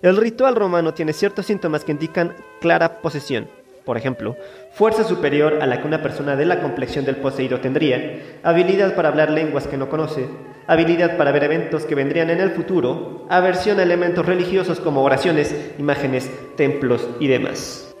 El 0.00 0.16
ritual 0.16 0.54
romano 0.54 0.94
tiene 0.94 1.12
ciertos 1.12 1.46
síntomas 1.46 1.84
que 1.84 1.90
indican 1.90 2.36
clara 2.60 3.00
posesión. 3.00 3.48
Por 3.84 3.96
ejemplo, 3.96 4.36
fuerza 4.72 5.02
superior 5.02 5.58
a 5.60 5.66
la 5.66 5.80
que 5.80 5.88
una 5.88 6.02
persona 6.02 6.36
de 6.36 6.44
la 6.44 6.60
complexión 6.60 7.04
del 7.04 7.16
poseído 7.16 7.58
tendría, 7.58 8.38
habilidad 8.44 8.94
para 8.94 9.08
hablar 9.08 9.30
lenguas 9.30 9.66
que 9.66 9.76
no 9.76 9.88
conoce, 9.88 10.28
habilidad 10.68 11.16
para 11.16 11.32
ver 11.32 11.44
eventos 11.44 11.84
que 11.84 11.96
vendrían 11.96 12.30
en 12.30 12.40
el 12.40 12.50
futuro, 12.50 13.26
aversión 13.28 13.80
a 13.80 13.82
elementos 13.82 14.24
religiosos 14.24 14.78
como 14.78 15.02
oraciones, 15.02 15.72
imágenes, 15.78 16.30
templos 16.56 17.08
y 17.18 17.26
demás. 17.26 17.92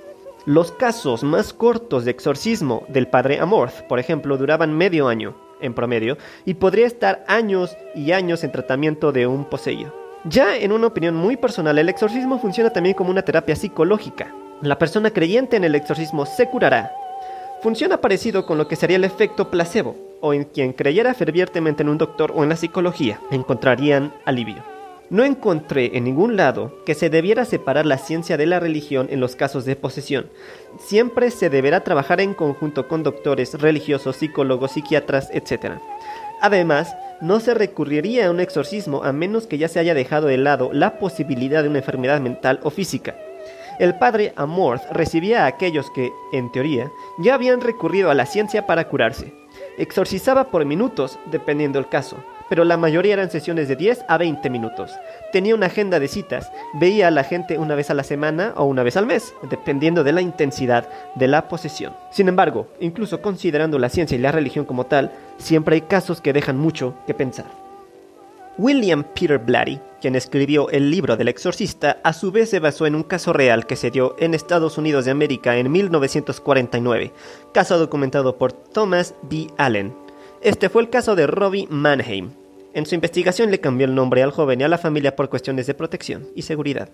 Los 0.44 0.70
casos 0.70 1.24
más 1.24 1.52
cortos 1.52 2.04
de 2.04 2.12
exorcismo 2.12 2.84
del 2.88 3.08
padre 3.08 3.40
Amorth, 3.40 3.82
por 3.88 3.98
ejemplo, 3.98 4.36
duraban 4.36 4.76
medio 4.76 5.08
año, 5.08 5.36
en 5.60 5.74
promedio, 5.74 6.16
y 6.44 6.54
podría 6.54 6.86
estar 6.86 7.24
años 7.26 7.76
y 7.94 8.12
años 8.12 8.44
en 8.44 8.52
tratamiento 8.52 9.10
de 9.10 9.26
un 9.26 9.46
poseído. 9.46 10.07
Ya 10.24 10.56
en 10.56 10.72
una 10.72 10.88
opinión 10.88 11.14
muy 11.14 11.36
personal, 11.36 11.78
el 11.78 11.88
exorcismo 11.88 12.38
funciona 12.38 12.70
también 12.70 12.94
como 12.94 13.10
una 13.10 13.22
terapia 13.22 13.54
psicológica. 13.54 14.34
La 14.62 14.78
persona 14.78 15.10
creyente 15.10 15.56
en 15.56 15.64
el 15.64 15.76
exorcismo 15.76 16.26
se 16.26 16.48
curará. 16.48 16.92
Funciona 17.62 18.00
parecido 18.00 18.44
con 18.44 18.58
lo 18.58 18.66
que 18.66 18.76
sería 18.76 18.96
el 18.96 19.04
efecto 19.04 19.50
placebo, 19.50 19.96
o 20.20 20.34
en 20.34 20.44
quien 20.44 20.72
creyera 20.72 21.14
fervientemente 21.14 21.82
en 21.82 21.88
un 21.88 21.98
doctor 21.98 22.32
o 22.34 22.42
en 22.42 22.48
la 22.48 22.56
psicología, 22.56 23.20
encontrarían 23.30 24.12
alivio. 24.24 24.64
No 25.10 25.24
encontré 25.24 25.96
en 25.96 26.04
ningún 26.04 26.36
lado 26.36 26.84
que 26.84 26.94
se 26.94 27.08
debiera 27.08 27.44
separar 27.44 27.86
la 27.86 27.96
ciencia 27.96 28.36
de 28.36 28.46
la 28.46 28.60
religión 28.60 29.06
en 29.10 29.20
los 29.20 29.36
casos 29.36 29.64
de 29.64 29.76
posesión. 29.76 30.28
Siempre 30.78 31.30
se 31.30 31.48
deberá 31.48 31.82
trabajar 31.82 32.20
en 32.20 32.34
conjunto 32.34 32.88
con 32.88 33.04
doctores, 33.04 33.58
religiosos, 33.58 34.16
psicólogos, 34.16 34.72
psiquiatras, 34.72 35.30
etc. 35.32 35.76
Además, 36.42 36.94
no 37.20 37.40
se 37.40 37.54
recurriría 37.54 38.26
a 38.26 38.30
un 38.30 38.40
exorcismo 38.40 39.02
a 39.04 39.12
menos 39.12 39.46
que 39.46 39.58
ya 39.58 39.68
se 39.68 39.78
haya 39.78 39.94
dejado 39.94 40.28
de 40.28 40.38
lado 40.38 40.70
la 40.72 40.98
posibilidad 40.98 41.62
de 41.62 41.68
una 41.68 41.78
enfermedad 41.78 42.20
mental 42.20 42.60
o 42.62 42.70
física. 42.70 43.16
El 43.78 43.94
padre 43.96 44.32
Amorth 44.36 44.82
recibía 44.90 45.44
a 45.44 45.46
aquellos 45.46 45.90
que, 45.92 46.12
en 46.32 46.50
teoría, 46.50 46.90
ya 47.18 47.34
habían 47.34 47.60
recurrido 47.60 48.10
a 48.10 48.14
la 48.14 48.26
ciencia 48.26 48.66
para 48.66 48.88
curarse. 48.88 49.32
Exorcizaba 49.78 50.50
por 50.50 50.64
minutos, 50.64 51.18
dependiendo 51.30 51.78
el 51.78 51.88
caso, 51.88 52.16
pero 52.48 52.64
la 52.64 52.76
mayoría 52.76 53.14
eran 53.14 53.30
sesiones 53.30 53.68
de 53.68 53.76
10 53.76 54.04
a 54.08 54.18
20 54.18 54.50
minutos. 54.50 54.92
Tenía 55.32 55.54
una 55.54 55.66
agenda 55.66 56.00
de 56.00 56.08
citas, 56.08 56.50
veía 56.74 57.08
a 57.08 57.10
la 57.10 57.24
gente 57.24 57.58
una 57.58 57.74
vez 57.74 57.90
a 57.90 57.94
la 57.94 58.04
semana 58.04 58.52
o 58.56 58.64
una 58.64 58.82
vez 58.82 58.96
al 58.96 59.06
mes, 59.06 59.34
dependiendo 59.50 60.04
de 60.04 60.12
la 60.12 60.20
intensidad 60.20 60.88
de 61.14 61.28
la 61.28 61.48
posesión. 61.48 61.92
Sin 62.10 62.28
embargo, 62.28 62.68
incluso 62.80 63.20
considerando 63.20 63.78
la 63.78 63.88
ciencia 63.88 64.16
y 64.16 64.20
la 64.20 64.32
religión 64.32 64.64
como 64.64 64.86
tal, 64.86 65.12
siempre 65.38 65.74
hay 65.76 65.80
casos 65.82 66.20
que 66.20 66.32
dejan 66.32 66.58
mucho 66.58 66.94
que 67.06 67.14
pensar. 67.14 67.46
William 68.58 69.04
Peter 69.14 69.38
Blatty, 69.38 69.78
quien 70.00 70.16
escribió 70.16 70.68
el 70.70 70.90
libro 70.90 71.16
del 71.16 71.28
exorcista, 71.28 71.98
a 72.02 72.12
su 72.12 72.32
vez 72.32 72.50
se 72.50 72.58
basó 72.58 72.86
en 72.86 72.96
un 72.96 73.04
caso 73.04 73.32
real 73.32 73.66
que 73.66 73.76
se 73.76 73.92
dio 73.92 74.16
en 74.18 74.34
Estados 74.34 74.78
Unidos 74.78 75.04
de 75.04 75.12
América 75.12 75.56
en 75.56 75.70
1949, 75.70 77.12
caso 77.54 77.78
documentado 77.78 78.36
por 78.36 78.52
Thomas 78.52 79.14
B. 79.22 79.46
Allen, 79.58 79.94
este 80.40 80.68
fue 80.68 80.82
el 80.82 80.90
caso 80.90 81.16
de 81.16 81.26
Robbie 81.26 81.66
Mannheim. 81.68 82.30
En 82.74 82.86
su 82.86 82.94
investigación 82.94 83.50
le 83.50 83.60
cambió 83.60 83.86
el 83.86 83.94
nombre 83.94 84.22
al 84.22 84.30
joven 84.30 84.60
y 84.60 84.64
a 84.64 84.68
la 84.68 84.78
familia 84.78 85.16
por 85.16 85.28
cuestiones 85.28 85.66
de 85.66 85.74
protección 85.74 86.28
y 86.36 86.42
seguridad. 86.42 86.90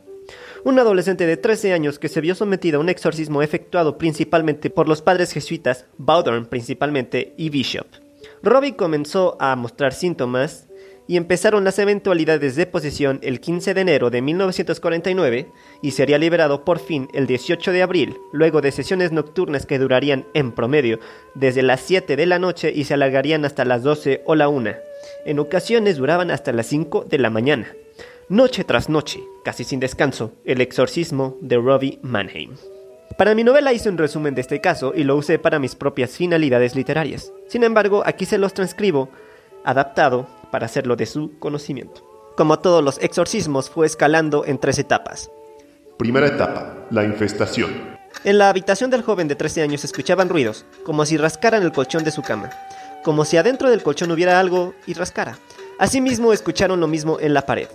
Un 0.64 0.78
adolescente 0.78 1.26
de 1.26 1.36
13 1.36 1.72
años 1.74 1.98
que 1.98 2.08
se 2.08 2.20
vio 2.20 2.34
sometido 2.34 2.78
a 2.78 2.80
un 2.80 2.88
exorcismo 2.88 3.42
efectuado 3.42 3.98
principalmente 3.98 4.70
por 4.70 4.88
los 4.88 5.02
padres 5.02 5.32
jesuitas, 5.32 5.86
Bowdern 5.98 6.46
principalmente 6.46 7.34
y 7.36 7.50
Bishop. 7.50 7.86
Robbie 8.42 8.76
comenzó 8.76 9.36
a 9.40 9.56
mostrar 9.56 9.92
síntomas 9.92 10.68
y 11.06 11.16
empezaron 11.16 11.64
las 11.64 11.78
eventualidades 11.78 12.56
de 12.56 12.66
posesión 12.66 13.18
el 13.22 13.40
15 13.40 13.74
de 13.74 13.80
enero 13.80 14.10
de 14.10 14.22
1949 14.22 15.52
y 15.82 15.90
sería 15.90 16.18
liberado 16.18 16.64
por 16.64 16.78
fin 16.78 17.08
el 17.12 17.26
18 17.26 17.72
de 17.72 17.82
abril, 17.82 18.16
luego 18.32 18.60
de 18.60 18.72
sesiones 18.72 19.12
nocturnas 19.12 19.66
que 19.66 19.78
durarían 19.78 20.26
en 20.34 20.52
promedio 20.52 20.98
desde 21.34 21.62
las 21.62 21.80
7 21.80 22.16
de 22.16 22.26
la 22.26 22.38
noche 22.38 22.72
y 22.74 22.84
se 22.84 22.94
alargarían 22.94 23.44
hasta 23.44 23.64
las 23.64 23.82
12 23.82 24.22
o 24.24 24.34
la 24.34 24.48
1. 24.48 24.72
En 25.26 25.38
ocasiones 25.38 25.96
duraban 25.96 26.30
hasta 26.30 26.52
las 26.52 26.66
5 26.66 27.04
de 27.08 27.18
la 27.18 27.30
mañana. 27.30 27.68
Noche 28.30 28.64
tras 28.64 28.88
noche, 28.88 29.20
casi 29.44 29.64
sin 29.64 29.80
descanso, 29.80 30.32
el 30.46 30.62
exorcismo 30.62 31.36
de 31.42 31.56
Robbie 31.56 31.98
Mannheim. 32.00 32.52
Para 33.18 33.34
mi 33.34 33.44
novela 33.44 33.72
hice 33.72 33.90
un 33.90 33.98
resumen 33.98 34.34
de 34.34 34.40
este 34.40 34.60
caso 34.62 34.92
y 34.96 35.04
lo 35.04 35.14
usé 35.14 35.38
para 35.38 35.58
mis 35.58 35.74
propias 35.74 36.16
finalidades 36.16 36.74
literarias. 36.74 37.32
Sin 37.48 37.62
embargo, 37.62 38.02
aquí 38.06 38.24
se 38.24 38.38
los 38.38 38.54
transcribo, 38.54 39.10
adaptado 39.62 40.26
para 40.54 40.66
hacerlo 40.66 40.94
de 40.94 41.06
su 41.06 41.36
conocimiento. 41.40 42.08
Como 42.36 42.60
todos 42.60 42.80
los 42.80 42.98
exorcismos, 43.02 43.68
fue 43.68 43.86
escalando 43.86 44.44
en 44.46 44.60
tres 44.60 44.78
etapas. 44.78 45.28
Primera 45.98 46.28
etapa, 46.28 46.86
la 46.92 47.02
infestación. 47.02 47.98
En 48.22 48.38
la 48.38 48.50
habitación 48.50 48.88
del 48.88 49.02
joven 49.02 49.26
de 49.26 49.34
13 49.34 49.62
años 49.62 49.80
se 49.80 49.88
escuchaban 49.88 50.28
ruidos, 50.28 50.64
como 50.84 51.04
si 51.06 51.16
rascaran 51.16 51.64
el 51.64 51.72
colchón 51.72 52.04
de 52.04 52.12
su 52.12 52.22
cama, 52.22 52.50
como 53.02 53.24
si 53.24 53.36
adentro 53.36 53.68
del 53.68 53.82
colchón 53.82 54.12
hubiera 54.12 54.38
algo 54.38 54.74
y 54.86 54.94
rascara. 54.94 55.38
Asimismo 55.80 56.32
escucharon 56.32 56.78
lo 56.78 56.86
mismo 56.86 57.18
en 57.18 57.34
la 57.34 57.46
pared. 57.46 57.66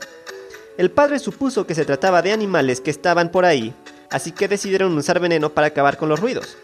El 0.77 0.89
padre 0.89 1.19
supuso 1.19 1.67
que 1.67 1.75
se 1.75 1.83
trataba 1.83 2.21
de 2.21 2.31
animales 2.31 2.79
que 2.79 2.91
estaban 2.91 3.29
por 3.29 3.43
ahí, 3.43 3.73
así 4.09 4.31
que 4.31 4.47
decidieron 4.47 4.97
usar 4.97 5.19
veneno 5.19 5.49
para 5.49 5.67
acabar 5.67 5.97
con 5.97 6.07
los 6.07 6.21
ruidos 6.21 6.55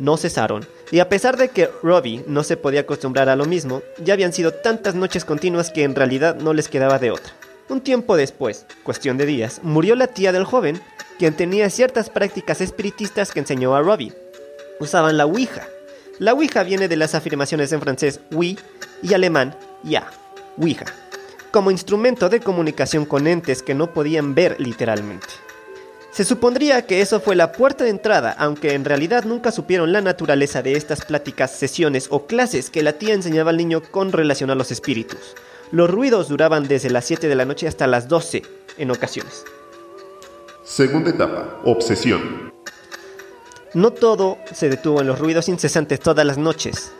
no 0.00 0.16
cesaron, 0.16 0.66
y 0.90 0.98
a 0.98 1.08
pesar 1.08 1.36
de 1.36 1.50
que 1.50 1.70
Robbie 1.82 2.24
no 2.26 2.42
se 2.42 2.56
podía 2.56 2.80
acostumbrar 2.80 3.28
a 3.28 3.36
lo 3.36 3.44
mismo, 3.44 3.82
ya 4.02 4.14
habían 4.14 4.32
sido 4.32 4.52
tantas 4.52 4.96
noches 4.96 5.24
continuas 5.24 5.70
que 5.70 5.84
en 5.84 5.94
realidad 5.94 6.36
no 6.36 6.52
les 6.52 6.68
quedaba 6.68 6.98
de 6.98 7.12
otra. 7.12 7.32
Un 7.68 7.80
tiempo 7.80 8.16
después, 8.16 8.66
cuestión 8.82 9.16
de 9.16 9.26
días, 9.26 9.60
murió 9.62 9.94
la 9.94 10.08
tía 10.08 10.32
del 10.32 10.44
joven, 10.44 10.80
quien 11.18 11.34
tenía 11.34 11.70
ciertas 11.70 12.10
prácticas 12.10 12.60
espiritistas 12.60 13.30
que 13.30 13.38
enseñó 13.38 13.76
a 13.76 13.82
Robbie. 13.82 14.12
Usaban 14.80 15.16
la 15.16 15.26
Ouija. 15.26 15.68
La 16.18 16.32
Ouija 16.32 16.64
viene 16.64 16.88
de 16.88 16.96
las 16.96 17.14
afirmaciones 17.14 17.70
en 17.72 17.80
francés 17.80 18.20
oui 18.32 18.58
y 19.02 19.14
alemán 19.14 19.54
ya, 19.84 20.10
Ouija, 20.58 20.86
como 21.50 21.70
instrumento 21.70 22.28
de 22.28 22.40
comunicación 22.40 23.04
con 23.04 23.26
entes 23.26 23.62
que 23.62 23.74
no 23.74 23.92
podían 23.92 24.34
ver 24.34 24.56
literalmente. 24.58 25.28
Se 26.12 26.24
supondría 26.24 26.86
que 26.86 27.00
eso 27.00 27.20
fue 27.20 27.36
la 27.36 27.52
puerta 27.52 27.84
de 27.84 27.90
entrada, 27.90 28.34
aunque 28.36 28.74
en 28.74 28.84
realidad 28.84 29.24
nunca 29.24 29.52
supieron 29.52 29.92
la 29.92 30.00
naturaleza 30.00 30.60
de 30.60 30.72
estas 30.72 31.04
pláticas, 31.04 31.52
sesiones 31.52 32.08
o 32.10 32.26
clases 32.26 32.68
que 32.68 32.82
la 32.82 32.94
tía 32.94 33.14
enseñaba 33.14 33.50
al 33.50 33.56
niño 33.56 33.80
con 33.80 34.10
relación 34.10 34.50
a 34.50 34.56
los 34.56 34.72
espíritus. 34.72 35.36
Los 35.70 35.88
ruidos 35.88 36.28
duraban 36.28 36.66
desde 36.66 36.90
las 36.90 37.04
7 37.04 37.28
de 37.28 37.34
la 37.36 37.44
noche 37.44 37.68
hasta 37.68 37.86
las 37.86 38.08
12 38.08 38.42
en 38.76 38.90
ocasiones. 38.90 39.44
Segunda 40.64 41.10
etapa, 41.10 41.60
obsesión. 41.64 42.52
No 43.72 43.92
todo 43.92 44.38
se 44.52 44.68
detuvo 44.68 45.00
en 45.00 45.06
los 45.06 45.20
ruidos 45.20 45.48
incesantes 45.48 46.00
todas 46.00 46.26
las 46.26 46.38
noches 46.38 46.92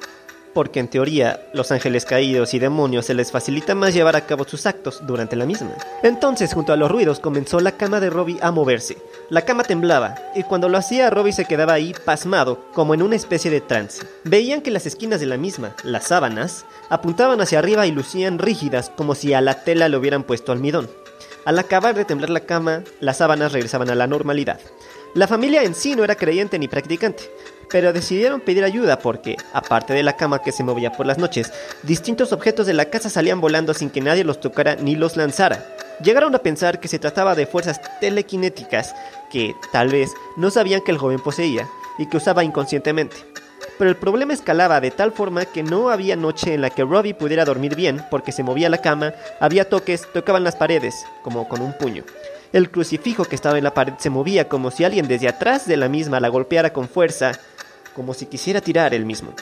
porque 0.54 0.80
en 0.80 0.88
teoría 0.88 1.40
los 1.52 1.70
ángeles 1.72 2.04
caídos 2.04 2.54
y 2.54 2.58
demonios 2.58 3.06
se 3.06 3.14
les 3.14 3.30
facilita 3.30 3.74
más 3.74 3.94
llevar 3.94 4.16
a 4.16 4.26
cabo 4.26 4.44
sus 4.44 4.66
actos 4.66 5.00
durante 5.06 5.36
la 5.36 5.46
misma. 5.46 5.72
Entonces, 6.02 6.52
junto 6.52 6.72
a 6.72 6.76
los 6.76 6.90
ruidos, 6.90 7.20
comenzó 7.20 7.60
la 7.60 7.72
cama 7.72 8.00
de 8.00 8.10
Robbie 8.10 8.38
a 8.42 8.50
moverse. 8.50 8.98
La 9.28 9.42
cama 9.42 9.64
temblaba, 9.64 10.16
y 10.34 10.42
cuando 10.42 10.68
lo 10.68 10.78
hacía, 10.78 11.10
Robbie 11.10 11.32
se 11.32 11.44
quedaba 11.44 11.74
ahí 11.74 11.94
pasmado, 12.04 12.64
como 12.72 12.94
en 12.94 13.02
una 13.02 13.16
especie 13.16 13.50
de 13.50 13.60
trance. 13.60 14.06
Veían 14.24 14.60
que 14.60 14.70
las 14.70 14.86
esquinas 14.86 15.20
de 15.20 15.26
la 15.26 15.36
misma, 15.36 15.74
las 15.84 16.08
sábanas, 16.08 16.64
apuntaban 16.88 17.40
hacia 17.40 17.58
arriba 17.58 17.86
y 17.86 17.92
lucían 17.92 18.38
rígidas, 18.38 18.90
como 18.96 19.14
si 19.14 19.34
a 19.34 19.40
la 19.40 19.62
tela 19.62 19.88
le 19.88 19.96
hubieran 19.96 20.24
puesto 20.24 20.52
almidón. 20.52 20.88
Al 21.44 21.58
acabar 21.58 21.94
de 21.94 22.04
temblar 22.04 22.30
la 22.30 22.40
cama, 22.40 22.82
las 23.00 23.18
sábanas 23.18 23.52
regresaban 23.52 23.88
a 23.90 23.94
la 23.94 24.06
normalidad. 24.06 24.60
La 25.14 25.26
familia 25.26 25.64
en 25.64 25.74
sí 25.74 25.96
no 25.96 26.04
era 26.04 26.14
creyente 26.14 26.56
ni 26.56 26.68
practicante, 26.68 27.24
pero 27.68 27.92
decidieron 27.92 28.40
pedir 28.40 28.62
ayuda 28.62 29.00
porque, 29.00 29.36
aparte 29.52 29.92
de 29.92 30.04
la 30.04 30.16
cama 30.16 30.40
que 30.40 30.52
se 30.52 30.62
movía 30.62 30.92
por 30.92 31.04
las 31.04 31.18
noches, 31.18 31.52
distintos 31.82 32.32
objetos 32.32 32.64
de 32.64 32.74
la 32.74 32.84
casa 32.84 33.10
salían 33.10 33.40
volando 33.40 33.74
sin 33.74 33.90
que 33.90 34.00
nadie 34.00 34.22
los 34.22 34.38
tocara 34.38 34.76
ni 34.76 34.94
los 34.94 35.16
lanzara. 35.16 35.66
Llegaron 36.00 36.32
a 36.36 36.38
pensar 36.38 36.78
que 36.78 36.86
se 36.86 37.00
trataba 37.00 37.34
de 37.34 37.46
fuerzas 37.46 37.80
telequinéticas 38.00 38.94
que, 39.32 39.56
tal 39.72 39.88
vez, 39.88 40.12
no 40.36 40.48
sabían 40.52 40.80
que 40.80 40.92
el 40.92 40.98
joven 40.98 41.18
poseía 41.18 41.68
y 41.98 42.06
que 42.06 42.18
usaba 42.18 42.44
inconscientemente. 42.44 43.16
Pero 43.78 43.90
el 43.90 43.96
problema 43.96 44.32
escalaba 44.32 44.80
de 44.80 44.92
tal 44.92 45.10
forma 45.10 45.44
que 45.44 45.64
no 45.64 45.90
había 45.90 46.14
noche 46.14 46.54
en 46.54 46.60
la 46.60 46.70
que 46.70 46.84
Robbie 46.84 47.14
pudiera 47.14 47.44
dormir 47.44 47.74
bien 47.74 48.00
porque 48.12 48.30
se 48.30 48.44
movía 48.44 48.68
la 48.68 48.78
cama, 48.78 49.12
había 49.40 49.68
toques, 49.68 50.06
tocaban 50.12 50.44
las 50.44 50.54
paredes, 50.54 51.04
como 51.22 51.48
con 51.48 51.62
un 51.62 51.72
puño. 51.72 52.04
El 52.52 52.70
crucifijo 52.70 53.24
que 53.24 53.36
estaba 53.36 53.58
en 53.58 53.64
la 53.64 53.74
pared 53.74 53.92
se 53.98 54.10
movía 54.10 54.48
como 54.48 54.72
si 54.72 54.82
alguien 54.82 55.06
desde 55.06 55.28
atrás 55.28 55.66
de 55.66 55.76
la 55.76 55.88
misma 55.88 56.18
la 56.18 56.28
golpeara 56.28 56.72
con 56.72 56.88
fuerza 56.88 57.32
como 57.94 58.12
si 58.12 58.26
quisiera 58.26 58.60
tirar 58.60 58.92
él 58.92 59.04
mismo. 59.04 59.32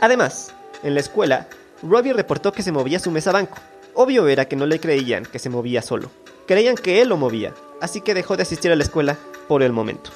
Además, 0.00 0.54
en 0.84 0.94
la 0.94 1.00
escuela, 1.00 1.48
Robbie 1.82 2.12
reportó 2.12 2.52
que 2.52 2.62
se 2.62 2.70
movía 2.70 3.00
su 3.00 3.10
mesa 3.10 3.32
banco. 3.32 3.58
Obvio 3.94 4.28
era 4.28 4.44
que 4.44 4.54
no 4.56 4.66
le 4.66 4.78
creían 4.78 5.24
que 5.24 5.40
se 5.40 5.50
movía 5.50 5.82
solo. 5.82 6.10
Creían 6.46 6.76
que 6.76 7.02
él 7.02 7.08
lo 7.08 7.16
movía, 7.16 7.54
así 7.80 8.00
que 8.00 8.14
dejó 8.14 8.36
de 8.36 8.42
asistir 8.42 8.70
a 8.70 8.76
la 8.76 8.84
escuela 8.84 9.16
por 9.48 9.64
el 9.64 9.72
momento. 9.72 10.10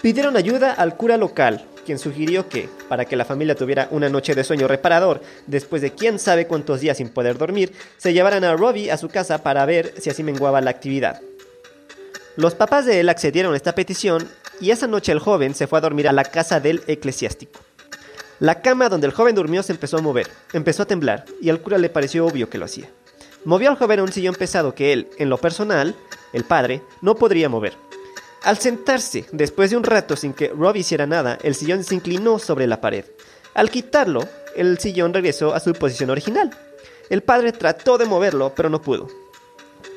Pidieron 0.00 0.36
ayuda 0.36 0.72
al 0.72 0.96
cura 0.96 1.16
local, 1.16 1.64
quien 1.84 1.98
sugirió 1.98 2.48
que, 2.48 2.68
para 2.88 3.04
que 3.04 3.16
la 3.16 3.24
familia 3.24 3.56
tuviera 3.56 3.88
una 3.90 4.08
noche 4.08 4.34
de 4.34 4.44
sueño 4.44 4.68
reparador, 4.68 5.22
después 5.46 5.82
de 5.82 5.92
quién 5.92 6.18
sabe 6.18 6.46
cuántos 6.46 6.80
días 6.80 6.98
sin 6.98 7.08
poder 7.08 7.36
dormir, 7.36 7.72
se 7.96 8.12
llevaran 8.12 8.44
a 8.44 8.54
Robbie 8.54 8.92
a 8.92 8.96
su 8.96 9.08
casa 9.08 9.42
para 9.42 9.64
ver 9.66 9.94
si 9.98 10.10
así 10.10 10.22
menguaba 10.22 10.60
la 10.60 10.70
actividad. 10.70 11.20
Los 12.36 12.54
papás 12.54 12.86
de 12.86 12.98
él 12.98 13.10
accedieron 13.10 13.52
a 13.52 13.56
esta 13.56 13.74
petición 13.74 14.26
y 14.58 14.70
esa 14.70 14.86
noche 14.86 15.12
el 15.12 15.18
joven 15.18 15.54
se 15.54 15.66
fue 15.66 15.78
a 15.78 15.82
dormir 15.82 16.08
a 16.08 16.12
la 16.12 16.24
casa 16.24 16.60
del 16.60 16.82
eclesiástico. 16.86 17.60
La 18.40 18.62
cama 18.62 18.88
donde 18.88 19.06
el 19.06 19.12
joven 19.12 19.34
durmió 19.34 19.62
se 19.62 19.72
empezó 19.72 19.98
a 19.98 20.02
mover, 20.02 20.28
empezó 20.54 20.82
a 20.82 20.86
temblar, 20.86 21.26
y 21.42 21.50
al 21.50 21.60
cura 21.60 21.76
le 21.76 21.90
pareció 21.90 22.26
obvio 22.26 22.48
que 22.48 22.56
lo 22.56 22.64
hacía. 22.64 22.90
Movió 23.44 23.68
al 23.68 23.76
joven 23.76 24.00
a 24.00 24.02
un 24.02 24.12
sillón 24.12 24.34
pesado 24.34 24.74
que 24.74 24.94
él, 24.94 25.10
en 25.18 25.28
lo 25.28 25.36
personal, 25.36 25.94
el 26.32 26.44
padre, 26.44 26.82
no 27.02 27.16
podría 27.16 27.50
mover. 27.50 27.74
Al 28.42 28.58
sentarse, 28.58 29.26
después 29.30 29.70
de 29.70 29.76
un 29.76 29.84
rato 29.84 30.16
sin 30.16 30.32
que 30.32 30.48
Rob 30.48 30.74
hiciera 30.74 31.06
nada, 31.06 31.38
el 31.42 31.54
sillón 31.54 31.84
se 31.84 31.94
inclinó 31.94 32.38
sobre 32.38 32.66
la 32.66 32.80
pared. 32.80 33.04
Al 33.52 33.70
quitarlo, 33.70 34.26
el 34.56 34.78
sillón 34.78 35.12
regresó 35.12 35.54
a 35.54 35.60
su 35.60 35.74
posición 35.74 36.08
original. 36.08 36.50
El 37.10 37.22
padre 37.22 37.52
trató 37.52 37.98
de 37.98 38.06
moverlo, 38.06 38.54
pero 38.56 38.70
no 38.70 38.80
pudo 38.80 39.21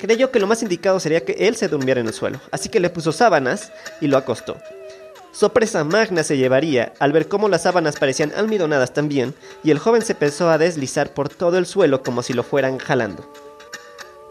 creyó 0.00 0.30
que 0.30 0.40
lo 0.40 0.46
más 0.46 0.62
indicado 0.62 1.00
sería 1.00 1.24
que 1.24 1.32
él 1.48 1.56
se 1.56 1.68
durmiera 1.68 2.00
en 2.00 2.06
el 2.06 2.12
suelo, 2.12 2.40
así 2.50 2.68
que 2.68 2.80
le 2.80 2.90
puso 2.90 3.12
sábanas 3.12 3.72
y 4.00 4.08
lo 4.08 4.16
acostó. 4.16 4.56
Sorpresa 5.32 5.84
magna 5.84 6.22
se 6.22 6.38
llevaría 6.38 6.94
al 6.98 7.12
ver 7.12 7.28
cómo 7.28 7.48
las 7.48 7.64
sábanas 7.64 7.96
parecían 7.96 8.32
almidonadas 8.34 8.94
también, 8.94 9.34
y 9.62 9.70
el 9.70 9.78
joven 9.78 10.00
se 10.00 10.12
empezó 10.12 10.48
a 10.48 10.56
deslizar 10.56 11.12
por 11.12 11.28
todo 11.28 11.58
el 11.58 11.66
suelo 11.66 12.02
como 12.02 12.22
si 12.22 12.32
lo 12.32 12.42
fueran 12.42 12.78
jalando. 12.78 13.30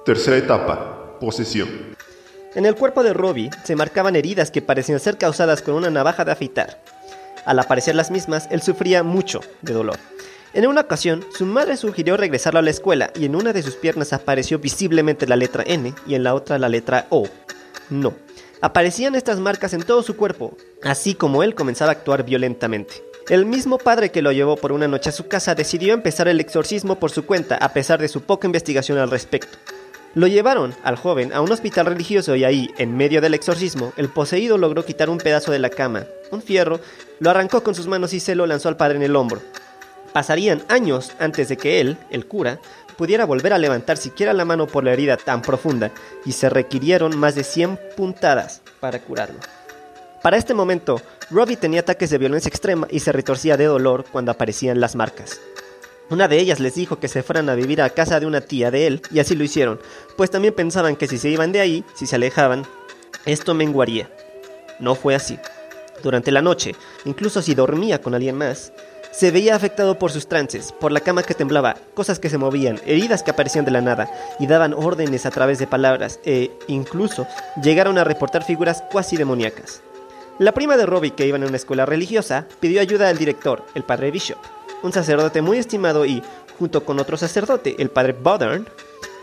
Tercera 0.03 0.37
etapa, 0.37 1.19
posesión. 1.19 1.95
En 2.55 2.65
el 2.65 2.73
cuerpo 2.73 3.03
de 3.03 3.13
Robbie 3.13 3.51
se 3.63 3.75
marcaban 3.75 4.15
heridas 4.15 4.49
que 4.49 4.61
parecían 4.61 4.99
ser 4.99 5.17
causadas 5.17 5.61
con 5.61 5.75
una 5.75 5.89
navaja 5.89 6.25
de 6.25 6.31
afeitar. 6.31 6.81
Al 7.45 7.59
aparecer 7.59 7.95
las 7.95 8.09
mismas, 8.09 8.47
él 8.49 8.61
sufría 8.61 9.03
mucho 9.03 9.41
de 9.61 9.73
dolor. 9.73 9.97
En 10.55 10.65
una 10.67 10.79
ocasión, 10.79 11.25
su 11.37 11.45
madre 11.45 11.75
sugirió 11.75 12.15
regresarlo 12.15 12.59
a 12.59 12.61
la 12.61 12.69
escuela 12.69 13.11
y 13.13 13.25
en 13.25 13.35
una 13.35 13.51
de 13.51 13.61
sus 13.61 13.75
piernas 13.75 14.13
apareció 14.13 14.57
visiblemente 14.57 15.27
la 15.27 15.35
letra 15.35 15.65
N 15.67 15.93
y 16.07 16.15
en 16.15 16.23
la 16.23 16.33
otra 16.33 16.57
la 16.57 16.69
letra 16.69 17.07
O. 17.09 17.27
No. 17.89 18.13
Aparecían 18.61 19.15
estas 19.15 19.41
marcas 19.41 19.73
en 19.73 19.83
todo 19.83 20.01
su 20.01 20.15
cuerpo, 20.15 20.55
así 20.81 21.13
como 21.13 21.43
él 21.43 21.55
comenzaba 21.55 21.91
a 21.91 21.95
actuar 21.95 22.23
violentamente. 22.23 23.03
El 23.27 23.45
mismo 23.45 23.77
padre 23.77 24.11
que 24.11 24.21
lo 24.21 24.31
llevó 24.31 24.55
por 24.55 24.71
una 24.71 24.87
noche 24.87 25.09
a 25.09 25.11
su 25.11 25.27
casa 25.27 25.55
decidió 25.55 25.93
empezar 25.93 26.29
el 26.29 26.39
exorcismo 26.39 26.99
por 26.99 27.11
su 27.11 27.25
cuenta 27.25 27.57
a 27.57 27.73
pesar 27.73 27.99
de 27.99 28.07
su 28.07 28.21
poca 28.21 28.47
investigación 28.47 28.97
al 28.97 29.11
respecto. 29.11 29.57
Lo 30.13 30.25
llevaron 30.25 30.73
al 30.85 30.95
joven 30.95 31.33
a 31.33 31.41
un 31.41 31.51
hospital 31.51 31.87
religioso 31.87 32.33
y 32.37 32.45
ahí, 32.45 32.69
en 32.77 32.95
medio 32.95 33.19
del 33.19 33.33
exorcismo, 33.33 33.91
el 33.97 34.07
poseído 34.07 34.57
logró 34.57 34.85
quitar 34.85 35.09
un 35.09 35.17
pedazo 35.17 35.51
de 35.51 35.59
la 35.59 35.69
cama, 35.69 36.05
un 36.31 36.41
fierro, 36.41 36.79
lo 37.19 37.29
arrancó 37.29 37.61
con 37.61 37.75
sus 37.75 37.87
manos 37.87 38.13
y 38.13 38.21
se 38.21 38.35
lo 38.35 38.47
lanzó 38.47 38.69
al 38.69 38.77
padre 38.77 38.95
en 38.95 39.03
el 39.03 39.17
hombro. 39.17 39.41
Pasarían 40.15 40.63
años 40.69 41.11
antes 41.19 41.49
de 41.49 41.57
que 41.57 41.81
él, 41.81 41.97
el 42.09 42.25
cura, 42.25 42.61
pudiera 42.95 43.25
volver 43.25 43.51
a 43.51 43.57
levantar 43.57 43.97
siquiera 43.97 44.31
la 44.31 44.45
mano 44.45 44.65
por 44.65 44.85
la 44.85 44.93
herida 44.93 45.17
tan 45.17 45.41
profunda, 45.41 45.91
y 46.23 46.31
se 46.31 46.47
requirieron 46.47 47.17
más 47.17 47.35
de 47.35 47.43
100 47.43 47.77
puntadas 47.97 48.61
para 48.79 48.99
curarlo. 48.99 49.41
Para 50.23 50.37
este 50.37 50.53
momento, 50.53 51.01
Robbie 51.29 51.57
tenía 51.57 51.81
ataques 51.81 52.11
de 52.11 52.17
violencia 52.17 52.47
extrema 52.47 52.87
y 52.89 53.01
se 53.01 53.11
retorcía 53.11 53.57
de 53.57 53.65
dolor 53.65 54.05
cuando 54.09 54.31
aparecían 54.31 54.79
las 54.79 54.95
marcas. 54.95 55.41
Una 56.09 56.29
de 56.29 56.39
ellas 56.39 56.61
les 56.61 56.75
dijo 56.75 56.97
que 56.97 57.09
se 57.09 57.21
fueran 57.21 57.49
a 57.49 57.55
vivir 57.55 57.81
a 57.81 57.89
casa 57.89 58.17
de 58.21 58.25
una 58.25 58.39
tía 58.39 58.71
de 58.71 58.87
él, 58.87 59.01
y 59.11 59.19
así 59.19 59.35
lo 59.35 59.43
hicieron, 59.43 59.81
pues 60.15 60.31
también 60.31 60.53
pensaban 60.53 60.95
que 60.95 61.09
si 61.09 61.17
se 61.17 61.27
iban 61.27 61.51
de 61.51 61.59
ahí, 61.59 61.83
si 61.93 62.07
se 62.07 62.15
alejaban, 62.15 62.65
esto 63.25 63.53
menguaría. 63.53 64.09
No 64.79 64.95
fue 64.95 65.13
así. 65.13 65.37
Durante 66.01 66.31
la 66.31 66.41
noche, 66.41 66.73
incluso 67.03 67.41
si 67.41 67.53
dormía 67.53 68.01
con 68.01 68.15
alguien 68.15 68.37
más, 68.37 68.71
se 69.15 69.31
veía 69.31 69.55
afectado 69.55 69.97
por 69.97 70.11
sus 70.11 70.27
trances, 70.27 70.73
por 70.73 70.91
la 70.91 70.99
cama 70.99 71.23
que 71.23 71.33
temblaba, 71.33 71.77
cosas 71.93 72.19
que 72.19 72.29
se 72.29 72.37
movían, 72.37 72.81
heridas 72.85 73.23
que 73.23 73.31
aparecían 73.31 73.63
de 73.63 73.71
la 73.71 73.79
nada 73.79 74.11
y 74.39 74.47
daban 74.47 74.73
órdenes 74.73 75.25
a 75.25 75.31
través 75.31 75.57
de 75.57 75.67
palabras 75.67 76.19
e 76.25 76.51
incluso 76.67 77.25
llegaron 77.61 77.97
a 77.97 78.03
reportar 78.03 78.43
figuras 78.43 78.83
cuasi 78.91 79.15
demoníacas. 79.15 79.81
La 80.37 80.51
prima 80.51 80.75
de 80.75 80.85
Robbie, 80.85 81.11
que 81.11 81.25
iba 81.25 81.37
en 81.37 81.45
una 81.45 81.55
escuela 81.55 81.85
religiosa, 81.85 82.45
pidió 82.59 82.81
ayuda 82.81 83.07
al 83.07 83.17
director, 83.17 83.63
el 83.73 83.83
padre 83.83 84.11
Bishop, 84.11 84.37
un 84.83 84.91
sacerdote 84.91 85.41
muy 85.41 85.59
estimado 85.59 86.05
y, 86.05 86.21
junto 86.59 86.83
con 86.83 86.99
otro 86.99 87.15
sacerdote, 87.15 87.77
el 87.79 87.89
padre 87.89 88.17
Bodern, 88.21 88.67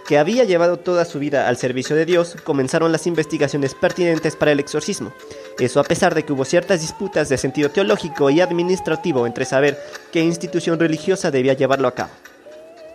que 0.06 0.18
había 0.18 0.44
llevado 0.44 0.78
toda 0.78 1.04
su 1.04 1.18
vida 1.18 1.48
al 1.48 1.56
servicio 1.56 1.96
de 1.96 2.06
Dios, 2.06 2.36
comenzaron 2.44 2.92
las 2.92 3.06
investigaciones 3.06 3.74
pertinentes 3.74 4.36
para 4.36 4.52
el 4.52 4.60
exorcismo. 4.60 5.12
Eso 5.58 5.80
a 5.80 5.84
pesar 5.84 6.14
de 6.14 6.24
que 6.24 6.32
hubo 6.32 6.44
ciertas 6.44 6.80
disputas 6.80 7.28
de 7.28 7.38
sentido 7.38 7.70
teológico 7.70 8.30
y 8.30 8.40
administrativo 8.40 9.26
entre 9.26 9.44
saber 9.44 9.78
qué 10.12 10.20
institución 10.20 10.78
religiosa 10.78 11.30
debía 11.30 11.54
llevarlo 11.54 11.88
a 11.88 11.94
cabo. 11.94 12.10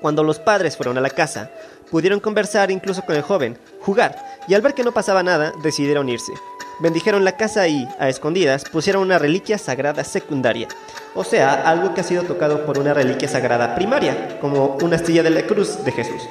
Cuando 0.01 0.23
los 0.23 0.39
padres 0.39 0.77
fueron 0.77 0.97
a 0.97 1.01
la 1.01 1.09
casa, 1.09 1.49
pudieron 1.89 2.19
conversar 2.19 2.69
incluso 2.71 3.03
con 3.03 3.15
el 3.15 3.21
joven, 3.21 3.57
jugar, 3.81 4.15
y 4.47 4.53
al 4.53 4.61
ver 4.61 4.73
que 4.73 4.83
no 4.83 4.93
pasaba 4.93 5.23
nada, 5.23 5.53
decidieron 5.63 6.09
irse. 6.09 6.33
Bendijeron 6.79 7.25
la 7.25 7.37
casa 7.37 7.67
y, 7.67 7.87
a 7.97 8.07
escondidas, 8.07 8.65
pusieron 8.65 9.01
una 9.01 9.17
reliquia 9.17 9.57
sagrada 9.57 10.03
secundaria, 10.03 10.67
o 11.15 11.23
sea, 11.23 11.67
algo 11.67 11.95
que 11.95 12.01
ha 12.01 12.03
sido 12.03 12.21
tocado 12.23 12.65
por 12.67 12.77
una 12.77 12.93
reliquia 12.93 13.27
sagrada 13.27 13.73
primaria, 13.73 14.37
como 14.39 14.77
una 14.83 14.97
estrella 14.97 15.23
de 15.23 15.31
la 15.31 15.47
cruz 15.47 15.83
de 15.83 15.91
Jesús. 15.91 16.21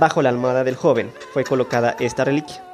Bajo 0.00 0.22
la 0.22 0.30
almohada 0.30 0.64
del 0.64 0.76
joven 0.76 1.12
fue 1.34 1.44
colocada 1.44 1.94
esta 2.00 2.24
reliquia. 2.24 2.64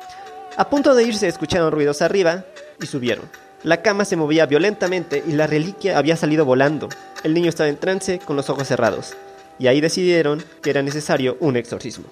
A 0.56 0.70
punto 0.70 0.94
de 0.94 1.02
irse 1.02 1.26
escucharon 1.26 1.72
ruidos 1.72 2.00
arriba 2.00 2.44
y 2.80 2.86
subieron. 2.86 3.24
La 3.64 3.82
cama 3.82 4.04
se 4.04 4.14
movía 4.14 4.46
violentamente 4.46 5.24
y 5.26 5.32
la 5.32 5.48
reliquia 5.48 5.98
había 5.98 6.14
salido 6.14 6.44
volando. 6.44 6.88
El 7.24 7.34
niño 7.34 7.48
estaba 7.48 7.68
en 7.68 7.78
trance 7.78 8.20
con 8.20 8.36
los 8.36 8.48
ojos 8.48 8.68
cerrados, 8.68 9.16
y 9.58 9.66
ahí 9.66 9.80
decidieron 9.80 10.40
que 10.62 10.70
era 10.70 10.82
necesario 10.82 11.36
un 11.40 11.56
exorcismo. 11.56 12.04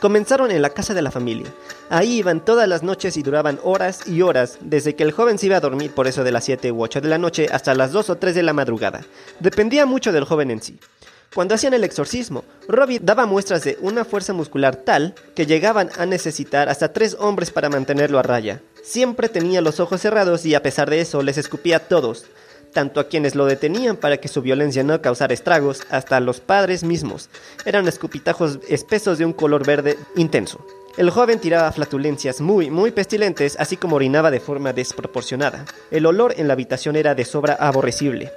Comenzaron 0.00 0.52
en 0.52 0.62
la 0.62 0.70
casa 0.70 0.94
de 0.94 1.02
la 1.02 1.10
familia. 1.10 1.52
Ahí 1.90 2.18
iban 2.18 2.44
todas 2.44 2.68
las 2.68 2.84
noches 2.84 3.16
y 3.16 3.24
duraban 3.24 3.58
horas 3.64 4.06
y 4.06 4.22
horas, 4.22 4.58
desde 4.60 4.94
que 4.94 5.02
el 5.02 5.10
joven 5.10 5.36
se 5.36 5.46
iba 5.46 5.56
a 5.56 5.60
dormir 5.60 5.90
por 5.90 6.06
eso 6.06 6.22
de 6.22 6.30
las 6.30 6.44
7 6.44 6.70
u 6.70 6.80
8 6.80 7.00
de 7.00 7.08
la 7.08 7.18
noche 7.18 7.48
hasta 7.50 7.74
las 7.74 7.90
2 7.90 8.10
o 8.10 8.16
3 8.16 8.36
de 8.36 8.42
la 8.44 8.52
madrugada. 8.52 9.00
Dependía 9.40 9.84
mucho 9.84 10.12
del 10.12 10.24
joven 10.24 10.52
en 10.52 10.62
sí. 10.62 10.78
Cuando 11.34 11.54
hacían 11.54 11.72
el 11.72 11.84
exorcismo, 11.84 12.44
Robbie 12.68 13.00
daba 13.02 13.24
muestras 13.24 13.64
de 13.64 13.78
una 13.80 14.04
fuerza 14.04 14.34
muscular 14.34 14.76
tal 14.76 15.14
que 15.34 15.46
llegaban 15.46 15.88
a 15.96 16.04
necesitar 16.04 16.68
hasta 16.68 16.92
tres 16.92 17.16
hombres 17.18 17.50
para 17.50 17.70
mantenerlo 17.70 18.18
a 18.18 18.22
raya. 18.22 18.60
Siempre 18.82 19.30
tenía 19.30 19.62
los 19.62 19.80
ojos 19.80 20.02
cerrados 20.02 20.44
y 20.44 20.54
a 20.54 20.62
pesar 20.62 20.90
de 20.90 21.00
eso 21.00 21.22
les 21.22 21.38
escupía 21.38 21.76
a 21.76 21.80
todos, 21.80 22.26
tanto 22.74 23.00
a 23.00 23.08
quienes 23.08 23.34
lo 23.34 23.46
detenían 23.46 23.96
para 23.96 24.18
que 24.18 24.28
su 24.28 24.42
violencia 24.42 24.82
no 24.82 25.00
causara 25.00 25.32
estragos, 25.32 25.80
hasta 25.88 26.18
a 26.18 26.20
los 26.20 26.40
padres 26.40 26.84
mismos. 26.84 27.30
Eran 27.64 27.88
escupitajos 27.88 28.58
espesos 28.68 29.16
de 29.16 29.24
un 29.24 29.32
color 29.32 29.66
verde 29.66 29.98
intenso. 30.16 30.66
El 30.98 31.08
joven 31.08 31.38
tiraba 31.38 31.72
flatulencias 31.72 32.42
muy, 32.42 32.68
muy 32.70 32.90
pestilentes, 32.90 33.56
así 33.58 33.78
como 33.78 33.96
orinaba 33.96 34.30
de 34.30 34.40
forma 34.40 34.74
desproporcionada. 34.74 35.64
El 35.90 36.04
olor 36.04 36.34
en 36.36 36.46
la 36.46 36.52
habitación 36.52 36.96
era 36.96 37.14
de 37.14 37.24
sobra 37.24 37.54
aborrecible. 37.54 38.30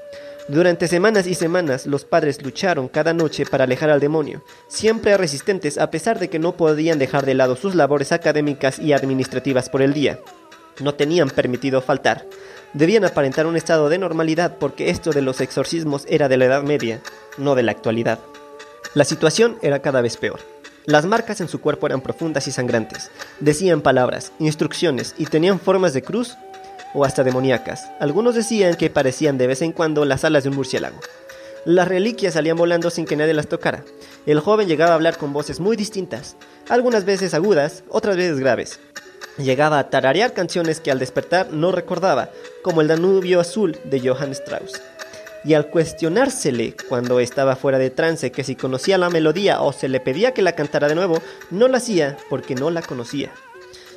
Durante 0.48 0.88
semanas 0.88 1.26
y 1.26 1.34
semanas 1.34 1.88
los 1.88 2.06
padres 2.06 2.44
lucharon 2.44 2.88
cada 2.88 3.14
noche 3.14 3.48
para 3.48 3.64
alejar 3.64 3.90
al 3.90 4.00
demonio, 4.00 4.44
siempre 4.68 5.18
resistentes 5.18 5.80
a 5.80 5.90
pesar 5.90 6.20
de 6.20 6.30
que 6.30 6.38
no 6.38 6.56
podían 6.56 7.00
dejar 7.00 7.26
de 7.26 7.34
lado 7.34 7.56
sus 7.56 7.74
labores 7.74 8.12
académicas 8.12 8.78
y 8.78 8.94
administrativas 8.94 9.70
por 9.70 9.82
el 9.82 9.94
día. 9.94 10.20
No 10.82 10.94
tenían 10.94 11.32
permitido 11.32 11.82
faltar. 11.82 12.28
Debían 12.74 13.06
aparentar 13.06 13.48
un 13.48 13.56
estado 13.56 13.90
de 13.90 13.98
normalidad 13.98 14.58
porque 14.60 14.92
esto 14.92 15.12
de 15.12 15.24
los 15.24 15.42
exorcismos 15.42 16.06
era 16.10 16.30
de 16.30 16.38
la 16.38 16.46
Edad 16.46 16.62
Media, 16.62 17.02
no 17.40 17.56
de 17.56 17.64
la 17.64 17.72
actualidad. 17.72 18.20
La 18.94 19.04
situación 19.04 19.58
era 19.64 19.80
cada 19.80 20.02
vez 20.02 20.16
peor. 20.18 20.42
Las 20.86 21.08
marcas 21.08 21.42
en 21.42 21.48
su 21.48 21.60
cuerpo 21.60 21.88
eran 21.88 22.02
profundas 22.02 22.48
y 22.48 22.52
sangrantes. 22.52 23.10
Decían 23.40 23.82
palabras, 23.82 24.32
instrucciones 24.38 25.16
y 25.18 25.26
tenían 25.26 25.60
formas 25.60 25.94
de 25.94 26.04
cruz 26.04 26.38
o 26.96 27.06
hasta 27.06 27.24
demoníacas. 27.24 27.92
Algunos 28.00 28.34
decían 28.34 28.76
que 28.76 28.90
parecían 28.90 29.38
de 29.38 29.48
vez 29.48 29.62
en 29.62 29.74
cuando 29.74 30.06
las 30.06 30.24
alas 30.24 30.44
de 30.44 30.50
un 30.50 30.56
murciélago. 30.56 30.98
Las 31.66 31.88
reliquias 31.88 32.36
salían 32.36 32.58
volando 32.58 32.90
sin 32.90 33.06
que 33.06 33.16
nadie 33.16 33.34
las 33.34 33.48
tocara. 33.48 33.84
El 34.26 34.40
joven 34.40 34.68
llegaba 34.68 34.92
a 34.92 34.96
hablar 34.96 35.18
con 35.18 35.34
voces 35.34 35.60
muy 35.60 35.76
distintas, 35.76 36.38
algunas 36.70 37.06
veces 37.06 37.34
agudas, 37.34 37.84
otras 37.90 38.16
veces 38.16 38.40
graves. 38.40 38.80
Llegaba 39.38 39.80
a 39.80 39.90
tararear 39.90 40.34
canciones 40.34 40.80
que 40.80 40.92
al 40.92 41.00
despertar 41.00 41.52
no 41.52 41.72
recordaba, 41.72 42.30
como 42.64 42.82
el 42.82 42.88
Danubio 42.88 43.40
Azul 43.40 43.78
de 43.84 44.00
Johann 44.00 44.32
Strauss. 44.32 44.82
Y 45.44 45.54
al 45.54 45.70
cuestionársele 45.70 46.76
cuando 46.88 47.20
estaba 47.20 47.56
fuera 47.56 47.78
de 47.78 47.90
trance 47.90 48.32
que 48.32 48.44
si 48.44 48.56
conocía 48.56 48.98
la 48.98 49.10
melodía 49.10 49.62
o 49.62 49.74
se 49.74 49.90
le 49.90 50.00
pedía 50.00 50.34
que 50.34 50.42
la 50.42 50.54
cantara 50.54 50.88
de 50.88 50.96
nuevo, 50.96 51.22
no 51.52 51.68
la 51.68 51.78
hacía 51.78 52.18
porque 52.30 52.56
no 52.56 52.72
la 52.72 52.82
conocía. 52.82 53.32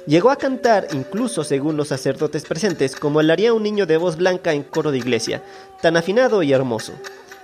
Llegó 0.08 0.30
a 0.30 0.36
cantar, 0.36 0.88
incluso 0.90 1.44
según 1.44 1.76
los 1.76 1.86
sacerdotes 1.86 2.42
presentes, 2.44 2.96
como 2.96 3.22
lo 3.22 3.32
haría 3.32 3.52
un 3.52 3.62
niño 3.62 3.86
de 3.86 3.96
voz 3.96 4.16
blanca 4.16 4.52
en 4.52 4.64
coro 4.64 4.90
de 4.90 4.98
iglesia, 4.98 5.44
tan 5.80 5.96
afinado 5.96 6.42
y 6.42 6.52
hermoso. 6.52 6.94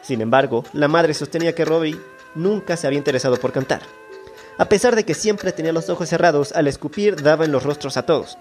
Sin 0.03 0.20
embargo, 0.20 0.64
la 0.72 0.88
madre 0.88 1.14
sostenía 1.14 1.55
que 1.55 1.64
Robbie 1.64 2.00
nunca 2.35 2.77
se 2.77 2.88
había 2.88 2.98
interesado 2.98 3.37
por 3.37 3.53
cantar 3.53 3.83
a 4.59 4.66
pesar 4.66 4.94
de 4.94 5.05
que 5.05 5.14
siempre 5.14 5.53
tenía 5.53 5.72
los 5.72 5.88
ojos 5.88 6.09
cerrados, 6.09 6.53
al 6.53 6.68
escupir 6.68 7.22
daba 7.22 7.44
en 7.44 7.53
los 7.53 7.64
rostros 7.64 7.96
a 7.96 8.07
todos, 8.07 8.38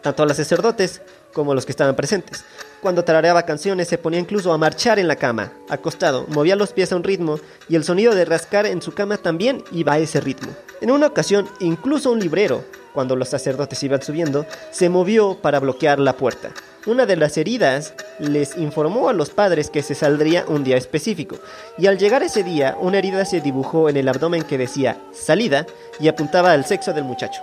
tanto 0.00 0.22
a 0.22 0.26
los 0.26 0.36
sacerdotes 0.36 1.02
como 1.32 1.52
a 1.52 1.54
los 1.54 1.66
que 1.66 1.72
estaban 1.72 1.96
presentes. 1.96 2.44
Cuando 2.80 3.04
tarareaba 3.04 3.44
canciones 3.44 3.88
se 3.88 3.98
ponía 3.98 4.20
incluso 4.20 4.52
a 4.52 4.58
marchar 4.58 4.98
en 4.98 5.06
la 5.06 5.16
cama, 5.16 5.52
acostado, 5.68 6.24
movía 6.28 6.56
los 6.56 6.72
pies 6.72 6.92
a 6.92 6.96
un 6.96 7.04
ritmo 7.04 7.38
y 7.68 7.76
el 7.76 7.84
sonido 7.84 8.14
de 8.14 8.24
rascar 8.24 8.66
en 8.66 8.80
su 8.80 8.92
cama 8.92 9.18
también 9.18 9.62
iba 9.70 9.92
a 9.92 9.98
ese 9.98 10.20
ritmo. 10.20 10.50
En 10.80 10.90
una 10.90 11.08
ocasión, 11.08 11.46
incluso 11.60 12.10
un 12.10 12.20
librero, 12.20 12.64
cuando 12.94 13.16
los 13.16 13.28
sacerdotes 13.28 13.82
iban 13.82 14.02
subiendo, 14.02 14.46
se 14.70 14.88
movió 14.88 15.38
para 15.40 15.60
bloquear 15.60 15.98
la 15.98 16.16
puerta. 16.16 16.50
Una 16.86 17.06
de 17.06 17.16
las 17.16 17.36
heridas 17.36 17.94
les 18.18 18.56
informó 18.56 19.08
a 19.08 19.12
los 19.12 19.30
padres 19.30 19.68
que 19.70 19.82
se 19.82 19.94
saldría 19.94 20.44
un 20.48 20.64
día 20.64 20.76
específico, 20.76 21.36
y 21.76 21.86
al 21.86 21.98
llegar 21.98 22.22
ese 22.22 22.42
día 22.42 22.76
una 22.80 22.98
herida 22.98 23.24
se 23.24 23.40
dibujó 23.40 23.88
en 23.88 23.96
el 23.96 24.08
abdomen 24.08 24.42
que 24.42 24.58
decía 24.58 24.98
salida 25.12 25.66
y 25.98 26.08
apuntaba 26.08 26.52
al 26.52 26.64
sexo 26.64 26.92
del 26.92 27.04
muchacho. 27.04 27.42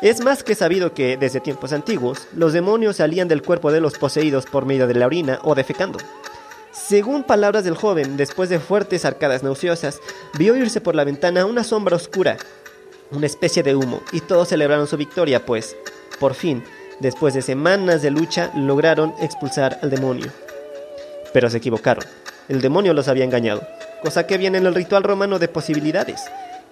Es 0.00 0.20
más 0.20 0.44
que 0.44 0.54
sabido 0.54 0.94
que, 0.94 1.16
desde 1.16 1.40
tiempos 1.40 1.72
antiguos, 1.72 2.28
los 2.32 2.52
demonios 2.52 2.96
salían 2.96 3.26
del 3.26 3.42
cuerpo 3.42 3.72
de 3.72 3.80
los 3.80 3.98
poseídos 3.98 4.46
por 4.46 4.64
medio 4.64 4.86
de 4.86 4.94
la 4.94 5.06
orina 5.06 5.40
o 5.42 5.56
defecando. 5.56 5.98
Según 6.70 7.24
palabras 7.24 7.64
del 7.64 7.74
joven, 7.74 8.16
después 8.16 8.48
de 8.48 8.60
fuertes 8.60 9.04
arcadas 9.04 9.42
nauseosas, 9.42 10.00
vio 10.38 10.54
irse 10.54 10.80
por 10.80 10.94
la 10.94 11.02
ventana 11.02 11.46
una 11.46 11.64
sombra 11.64 11.96
oscura, 11.96 12.36
una 13.10 13.26
especie 13.26 13.62
de 13.62 13.74
humo, 13.74 14.02
y 14.12 14.20
todos 14.20 14.48
celebraron 14.48 14.86
su 14.86 14.96
victoria, 14.96 15.44
pues, 15.44 15.76
por 16.18 16.34
fin, 16.34 16.62
Después 17.00 17.32
de 17.32 17.42
semanas 17.42 18.02
de 18.02 18.10
lucha, 18.10 18.50
lograron 18.56 19.14
expulsar 19.20 19.78
al 19.82 19.90
demonio. 19.90 20.32
Pero 21.32 21.48
se 21.48 21.58
equivocaron. 21.58 22.04
El 22.48 22.60
demonio 22.60 22.92
los 22.92 23.06
había 23.06 23.24
engañado, 23.24 23.62
cosa 24.02 24.26
que 24.26 24.36
viene 24.36 24.58
en 24.58 24.66
el 24.66 24.74
ritual 24.74 25.04
romano 25.04 25.38
de 25.38 25.46
posibilidades, 25.46 26.22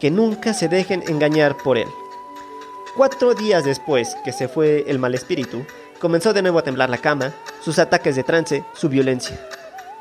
que 0.00 0.10
nunca 0.10 0.52
se 0.52 0.68
dejen 0.68 1.04
engañar 1.06 1.56
por 1.56 1.78
él. 1.78 1.86
Cuatro 2.96 3.34
días 3.34 3.64
después 3.64 4.16
que 4.24 4.32
se 4.32 4.48
fue 4.48 4.84
el 4.88 4.98
mal 4.98 5.14
espíritu, 5.14 5.64
comenzó 6.00 6.32
de 6.32 6.42
nuevo 6.42 6.58
a 6.58 6.64
temblar 6.64 6.90
la 6.90 6.98
cama, 6.98 7.32
sus 7.62 7.78
ataques 7.78 8.16
de 8.16 8.24
trance, 8.24 8.64
su 8.74 8.88
violencia. 8.88 9.38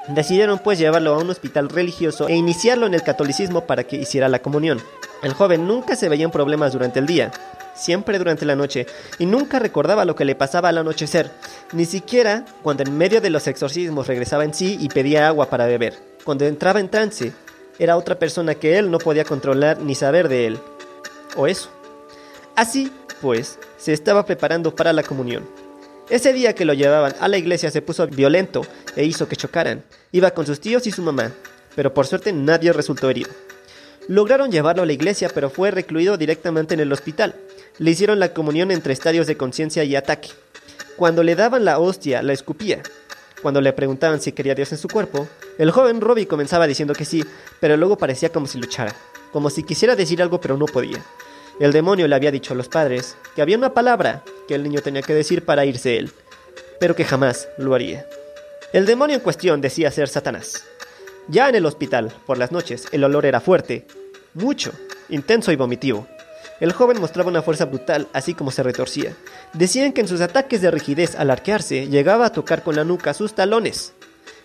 Decidieron 0.08 0.58
pues 0.58 0.80
llevarlo 0.80 1.14
a 1.14 1.20
un 1.20 1.30
hospital 1.30 1.70
religioso 1.70 2.28
e 2.28 2.36
iniciarlo 2.36 2.88
en 2.88 2.96
el 2.96 3.04
catolicismo 3.04 3.62
para 3.62 3.84
que 3.84 3.98
hiciera 3.98 4.28
la 4.28 4.40
comunión. 4.40 4.82
El 5.26 5.34
joven 5.34 5.68
nunca 5.68 5.96
se 5.96 6.08
veía 6.08 6.24
en 6.24 6.30
problemas 6.30 6.72
durante 6.72 7.00
el 7.00 7.08
día, 7.08 7.32
siempre 7.74 8.20
durante 8.20 8.46
la 8.46 8.56
noche, 8.56 8.86
y 9.18 9.26
nunca 9.26 9.58
recordaba 9.58 10.06
lo 10.06 10.16
que 10.16 10.24
le 10.24 10.36
pasaba 10.36 10.70
al 10.70 10.78
anochecer, 10.78 11.32
ni 11.74 11.86
siquiera 11.86 12.46
cuando 12.62 12.84
en 12.84 12.96
medio 12.96 13.22
de 13.22 13.32
los 13.32 13.48
exorcismos 13.48 14.06
regresaba 14.06 14.44
en 14.44 14.54
sí 14.54 14.78
y 14.80 14.88
pedía 14.88 15.28
agua 15.28 15.50
para 15.50 15.66
beber. 15.66 15.98
Cuando 16.24 16.46
entraba 16.46 16.80
en 16.80 16.92
trance, 16.92 17.34
era 17.80 17.98
otra 17.98 18.20
persona 18.20 18.54
que 18.54 18.78
él 18.78 18.92
no 18.92 19.00
podía 19.00 19.24
controlar 19.24 19.80
ni 19.80 19.96
saber 19.96 20.30
de 20.30 20.46
él. 20.46 20.60
O 21.36 21.48
eso. 21.48 21.72
Así, 22.56 22.92
pues, 23.20 23.58
se 23.80 23.94
estaba 23.94 24.28
preparando 24.28 24.76
para 24.76 24.94
la 24.94 25.02
comunión. 25.02 25.50
Ese 26.08 26.34
día 26.34 26.54
que 26.54 26.66
lo 26.66 26.76
llevaban 26.76 27.16
a 27.20 27.28
la 27.28 27.40
iglesia 27.40 27.72
se 27.72 27.82
puso 27.82 28.06
violento 28.06 28.62
e 28.96 29.06
hizo 29.06 29.28
que 29.28 29.36
chocaran. 29.36 29.86
Iba 30.12 30.30
con 30.30 30.46
sus 30.46 30.60
tíos 30.60 30.86
y 30.86 30.92
su 30.92 31.02
mamá, 31.02 31.32
pero 31.76 31.96
por 31.96 32.06
suerte 32.06 32.32
nadie 32.32 32.72
resultó 32.74 33.10
herido. 33.10 33.32
Lograron 34.08 34.52
llevarlo 34.52 34.84
a 34.84 34.86
la 34.86 34.94
iglesia, 34.94 35.30
pero 35.34 35.50
fue 35.50 35.72
recluido 35.72 36.18
directamente 36.18 36.74
en 36.74 36.80
el 36.80 36.94
hospital. 36.94 37.36
Le 37.80 37.92
hicieron 37.92 38.20
la 38.20 38.34
comunión 38.34 38.70
entre 38.72 38.94
estadios 38.94 39.26
de 39.26 39.38
conciencia 39.38 39.84
y 39.84 39.96
ataque. 39.96 40.30
Cuando 40.96 41.24
le 41.24 41.36
daban 41.36 41.66
la 41.66 41.80
hostia, 41.80 42.22
la 42.22 42.34
escupía. 42.34 42.84
Cuando 43.42 43.62
le 43.62 43.74
preguntaban 43.74 44.22
si 44.22 44.32
quería 44.32 44.56
Dios 44.56 44.72
en 44.72 44.78
su 44.78 44.88
cuerpo, 44.88 45.28
el 45.58 45.72
joven 45.72 46.02
Robbie 46.02 46.28
comenzaba 46.28 46.68
diciendo 46.68 46.94
que 46.94 47.06
sí, 47.06 47.24
pero 47.60 47.78
luego 47.78 47.98
parecía 47.98 48.30
como 48.30 48.48
si 48.48 48.60
luchara, 48.60 48.96
como 49.32 49.50
si 49.50 49.64
quisiera 49.64 49.96
decir 49.96 50.22
algo 50.22 50.40
pero 50.40 50.58
no 50.58 50.66
podía. 50.66 51.04
El 51.60 51.72
demonio 51.72 52.08
le 52.08 52.16
había 52.16 52.32
dicho 52.32 52.54
a 52.54 52.58
los 52.58 52.70
padres 52.70 53.18
que 53.36 53.42
había 53.42 53.58
una 53.58 53.74
palabra 53.74 54.24
que 54.48 54.56
el 54.56 54.64
niño 54.64 54.82
tenía 54.82 55.02
que 55.02 55.14
decir 55.14 55.46
para 55.46 55.66
irse 55.66 55.98
él, 55.98 56.12
pero 56.80 56.96
que 56.96 57.06
jamás 57.06 57.48
lo 57.58 57.74
haría. 57.74 58.06
El 58.74 58.86
demonio 58.86 59.16
en 59.16 59.22
cuestión 59.22 59.62
decía 59.62 59.92
ser 59.92 60.10
Satanás. 60.10 60.66
Ya 61.28 61.50
en 61.50 61.56
el 61.56 61.66
hospital, 61.66 62.14
por 62.26 62.38
las 62.38 62.52
noches, 62.52 62.86
el 62.92 63.04
olor 63.04 63.26
era 63.26 63.42
fuerte, 63.42 63.88
mucho, 64.36 64.72
intenso 65.10 65.52
y 65.52 65.56
vomitivo. 65.56 66.08
El 66.60 66.72
joven 66.72 67.02
mostraba 67.02 67.30
una 67.30 67.42
fuerza 67.42 67.66
brutal, 67.66 68.08
así 68.14 68.36
como 68.36 68.52
se 68.52 68.62
retorcía. 68.62 69.14
Decían 69.54 69.92
que 69.92 70.02
en 70.02 70.08
sus 70.08 70.22
ataques 70.22 70.62
de 70.62 70.70
rigidez 70.70 71.16
al 71.16 71.32
arquearse 71.32 71.88
llegaba 71.88 72.28
a 72.28 72.32
tocar 72.32 72.62
con 72.62 72.76
la 72.76 72.84
nuca 72.84 73.14
sus 73.16 73.34
talones. 73.34 73.94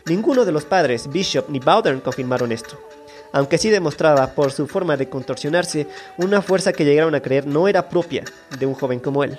Ninguno 0.07 0.47
de 0.47 0.53
los 0.53 0.65
padres, 0.65 1.11
Bishop 1.11 1.51
ni 1.51 1.59
Bowdern, 1.59 2.01
confirmaron 2.01 2.51
esto, 2.51 2.81
aunque 3.33 3.59
sí 3.59 3.69
demostraba 3.69 4.29
por 4.29 4.51
su 4.51 4.67
forma 4.67 4.97
de 4.97 5.11
contorsionarse 5.11 5.87
una 6.17 6.41
fuerza 6.41 6.73
que 6.73 6.87
llegaron 6.87 7.15
a 7.15 7.21
creer 7.21 7.47
no 7.47 7.69
era 7.69 7.91
propia 7.91 8.25
de 8.59 8.67
un 8.67 8.75
joven 8.75 9.01
como 9.01 9.23
él. 9.23 9.39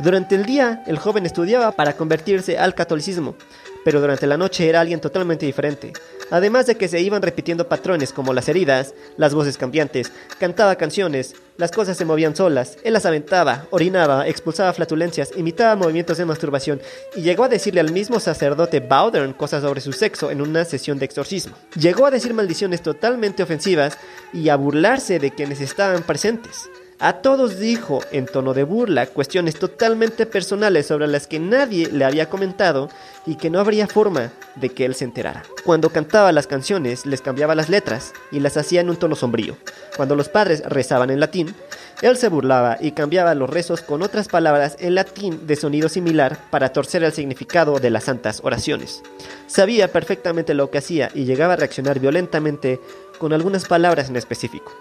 Durante 0.00 0.34
el 0.34 0.44
día, 0.44 0.82
el 0.86 0.98
joven 0.98 1.24
estudiaba 1.24 1.70
para 1.72 1.96
convertirse 1.96 2.58
al 2.58 2.74
catolicismo, 2.74 3.36
pero 3.84 4.00
durante 4.00 4.26
la 4.26 4.36
noche 4.36 4.68
era 4.68 4.80
alguien 4.80 5.00
totalmente 5.00 5.46
diferente. 5.46 5.92
Además 6.30 6.66
de 6.66 6.76
que 6.76 6.88
se 6.88 7.00
iban 7.00 7.22
repitiendo 7.22 7.68
patrones 7.68 8.12
como 8.12 8.32
las 8.32 8.48
heridas, 8.48 8.94
las 9.16 9.34
voces 9.34 9.58
cambiantes, 9.58 10.12
cantaba 10.38 10.76
canciones, 10.76 11.34
las 11.56 11.70
cosas 11.70 11.96
se 11.96 12.04
movían 12.04 12.36
solas, 12.36 12.78
él 12.84 12.92
las 12.92 13.06
aventaba, 13.06 13.66
orinaba, 13.70 14.26
expulsaba 14.26 14.72
flatulencias, 14.72 15.30
imitaba 15.36 15.76
movimientos 15.76 16.18
de 16.18 16.24
masturbación 16.24 16.80
y 17.14 17.22
llegó 17.22 17.44
a 17.44 17.48
decirle 17.48 17.80
al 17.80 17.92
mismo 17.92 18.20
sacerdote 18.20 18.80
Bowdern 18.80 19.32
cosas 19.32 19.62
sobre 19.62 19.80
su 19.80 19.92
sexo 19.92 20.30
en 20.30 20.42
una 20.42 20.64
sesión 20.64 20.98
de 20.98 21.04
exorcismo. 21.04 21.56
Llegó 21.78 22.06
a 22.06 22.10
decir 22.10 22.34
maldiciones 22.34 22.82
totalmente 22.82 23.42
ofensivas 23.42 23.96
y 24.32 24.48
a 24.48 24.56
burlarse 24.56 25.18
de 25.18 25.30
quienes 25.30 25.60
estaban 25.60 26.02
presentes. 26.02 26.68
A 26.98 27.20
todos 27.20 27.58
dijo, 27.58 28.00
en 28.10 28.24
tono 28.24 28.54
de 28.54 28.64
burla, 28.64 29.06
cuestiones 29.06 29.58
totalmente 29.58 30.24
personales 30.24 30.86
sobre 30.86 31.06
las 31.06 31.26
que 31.26 31.38
nadie 31.38 31.88
le 31.92 32.06
había 32.06 32.30
comentado 32.30 32.88
y 33.26 33.34
que 33.34 33.50
no 33.50 33.60
habría 33.60 33.86
forma 33.86 34.32
de 34.54 34.70
que 34.70 34.86
él 34.86 34.94
se 34.94 35.04
enterara. 35.04 35.42
Cuando 35.62 35.90
cantaba 35.90 36.32
las 36.32 36.46
canciones, 36.46 37.04
les 37.04 37.20
cambiaba 37.20 37.54
las 37.54 37.68
letras 37.68 38.14
y 38.32 38.40
las 38.40 38.56
hacía 38.56 38.80
en 38.80 38.88
un 38.88 38.96
tono 38.96 39.14
sombrío. 39.14 39.58
Cuando 39.94 40.16
los 40.16 40.30
padres 40.30 40.62
rezaban 40.64 41.10
en 41.10 41.20
latín, 41.20 41.54
él 42.00 42.16
se 42.16 42.28
burlaba 42.28 42.78
y 42.80 42.92
cambiaba 42.92 43.34
los 43.34 43.50
rezos 43.50 43.82
con 43.82 44.00
otras 44.00 44.28
palabras 44.28 44.76
en 44.80 44.94
latín 44.94 45.46
de 45.46 45.56
sonido 45.56 45.90
similar 45.90 46.38
para 46.50 46.70
torcer 46.70 47.04
el 47.04 47.12
significado 47.12 47.78
de 47.78 47.90
las 47.90 48.04
santas 48.04 48.40
oraciones. 48.42 49.02
Sabía 49.48 49.92
perfectamente 49.92 50.54
lo 50.54 50.70
que 50.70 50.78
hacía 50.78 51.10
y 51.14 51.26
llegaba 51.26 51.54
a 51.54 51.56
reaccionar 51.56 52.00
violentamente 52.00 52.80
con 53.18 53.34
algunas 53.34 53.66
palabras 53.66 54.08
en 54.08 54.16
específico. 54.16 54.72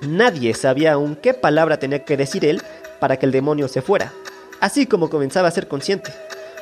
Nadie 0.00 0.54
sabía 0.54 0.92
aún 0.92 1.16
qué 1.16 1.34
palabra 1.34 1.78
tenía 1.78 2.04
que 2.04 2.16
decir 2.16 2.44
él 2.44 2.62
para 3.00 3.16
que 3.16 3.26
el 3.26 3.32
demonio 3.32 3.68
se 3.68 3.82
fuera. 3.82 4.12
así 4.60 4.86
como 4.86 5.10
comenzaba 5.10 5.48
a 5.48 5.50
ser 5.50 5.68
consciente. 5.68 6.10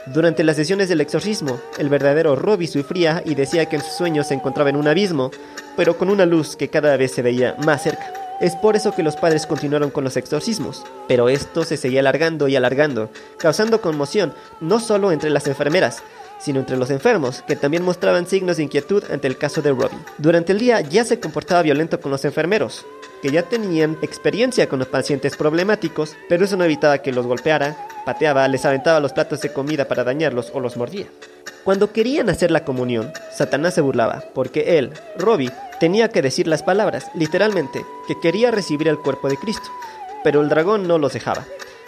Durante 0.07 0.43
las 0.43 0.57
sesiones 0.57 0.89
del 0.89 1.01
exorcismo, 1.01 1.61
el 1.79 1.89
verdadero 1.89 2.35
Robbie 2.35 2.67
sufría 2.67 3.23
y 3.25 3.37
decía 3.37 3.67
que 3.67 3.77
en 3.77 3.83
sus 3.83 3.93
sueños 3.93 4.27
se 4.27 4.35
encontraba 4.35 4.71
en 4.71 4.77
un 4.77 4.89
abismo, 4.89 5.31
pero 5.77 5.97
con 5.97 6.11
una 6.11 6.27
luz 6.27 6.57
que 6.57 6.69
cada 6.69 6.97
vez 6.97 7.13
se 7.13 7.23
veía 7.23 7.55
más 7.65 7.85
cerca. 7.85 8.13
Es 8.41 8.57
por 8.57 8.75
eso 8.75 8.91
que 8.91 9.05
los 9.05 9.15
padres 9.15 9.47
continuaron 9.47 9.91
con 9.91 10.03
los 10.03 10.17
exorcismos, 10.17 10.85
pero 11.07 11.29
esto 11.29 11.63
se 11.63 11.77
seguía 11.77 12.01
alargando 12.01 12.49
y 12.49 12.57
alargando, 12.57 13.11
causando 13.39 13.81
conmoción 13.81 14.35
no 14.61 14.81
solo 14.81 15.13
entre 15.13 15.31
las 15.31 15.47
enfermeras, 15.47 16.03
sino 16.41 16.59
entre 16.59 16.77
los 16.77 16.91
enfermos, 16.91 17.43
que 17.47 17.55
también 17.55 17.85
mostraban 17.85 18.27
signos 18.27 18.57
de 18.57 18.65
inquietud 18.65 19.05
ante 19.13 19.29
el 19.29 19.39
caso 19.39 19.63
de 19.63 19.71
Robbie. 19.71 19.99
Durante 20.19 20.51
el 20.51 20.59
día 20.59 20.81
ya 20.81 21.05
se 21.05 21.21
comportaba 21.21 21.63
violento 21.63 22.01
con 22.01 22.11
los 22.11 22.25
enfermeros, 22.25 22.85
que 23.23 23.31
ya 23.31 23.45
tenían 23.45 23.97
experiencia 24.03 24.69
con 24.69 24.81
los 24.81 24.89
pacientes 24.89 25.37
problemáticos, 25.37 26.17
pero 26.29 26.45
eso 26.45 26.57
no 26.57 26.65
evitaba 26.65 26.99
que 26.99 27.13
los 27.13 27.27
golpeara, 27.27 27.87
pateaba, 28.05 28.47
les 28.49 28.65
aventaba 28.65 28.99
los 28.99 29.13
platos 29.13 29.41
de 29.41 29.53
comida 29.53 29.87
para 29.87 30.03
dañarlos 30.03 30.51
o 30.53 30.59
los 30.59 30.77
mordía. 30.77 31.07
Cuando 31.63 31.93
querían 31.93 32.29
hacer 32.29 32.51
la 32.51 32.65
comunión, 32.65 33.13
Satanás 33.33 33.75
se 33.75 33.81
burlaba, 33.81 34.25
porque 34.35 34.79
él, 34.79 34.93
Robbie, 35.17 35.53
tenía 35.79 36.09
que 36.09 36.21
decir 36.21 36.49
las 36.49 36.65
palabras, 36.65 37.07
literalmente, 37.15 37.87
que 38.09 38.19
quería 38.21 38.51
recibir 38.51 38.89
el 38.89 38.99
cuerpo 38.99 39.29
de 39.29 39.37
Cristo, 39.37 39.71
pero 40.25 40.41
el 40.41 40.49
dragón 40.49 40.89
no 40.89 40.99
los 40.99 41.13
dejaba. 41.13 41.45